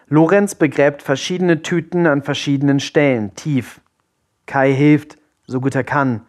[0.06, 3.80] Lorenz begräbt verschiedene Tüten an verschiedenen Stellen, tief.
[4.46, 6.22] Kai hilft, so gut er kann,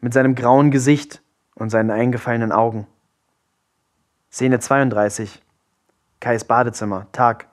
[0.00, 1.22] mit seinem grauen Gesicht
[1.54, 2.86] und seinen eingefallenen Augen.
[4.30, 5.42] Szene 32.
[6.20, 7.46] Kais Badezimmer, Tag.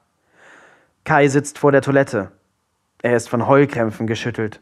[1.04, 2.32] Kai sitzt vor der Toilette.
[3.02, 4.62] Er ist von Heulkrämpfen geschüttelt.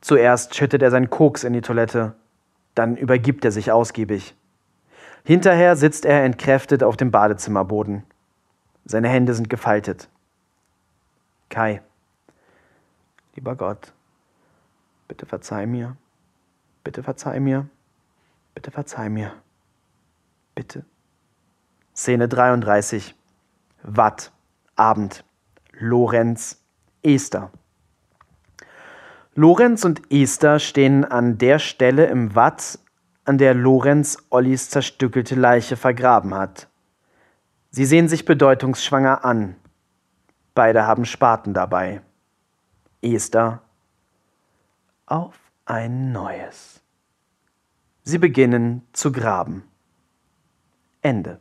[0.00, 2.14] Zuerst schüttet er seinen Koks in die Toilette,
[2.74, 4.34] dann übergibt er sich ausgiebig.
[5.24, 8.04] Hinterher sitzt er entkräftet auf dem Badezimmerboden.
[8.84, 10.08] Seine Hände sind gefaltet.
[11.48, 11.82] Kai,
[13.34, 13.92] lieber Gott,
[15.08, 15.96] bitte verzeih mir,
[16.84, 17.68] bitte verzeih mir,
[18.54, 19.32] bitte verzeih mir,
[20.54, 20.84] bitte.
[21.96, 23.14] Szene 33.
[23.82, 24.30] Watt,
[24.74, 25.24] Abend,
[25.72, 26.62] Lorenz,
[27.02, 27.50] Esther.
[29.34, 32.78] Lorenz und Esther stehen an der Stelle im Watt,
[33.24, 36.68] an der Lorenz Ollis zerstückelte Leiche vergraben hat.
[37.70, 39.56] Sie sehen sich bedeutungsschwanger an.
[40.54, 42.02] Beide haben Spaten dabei.
[43.00, 43.62] Esther
[45.06, 46.82] auf ein neues.
[48.02, 49.64] Sie beginnen zu graben.
[51.00, 51.40] Ende.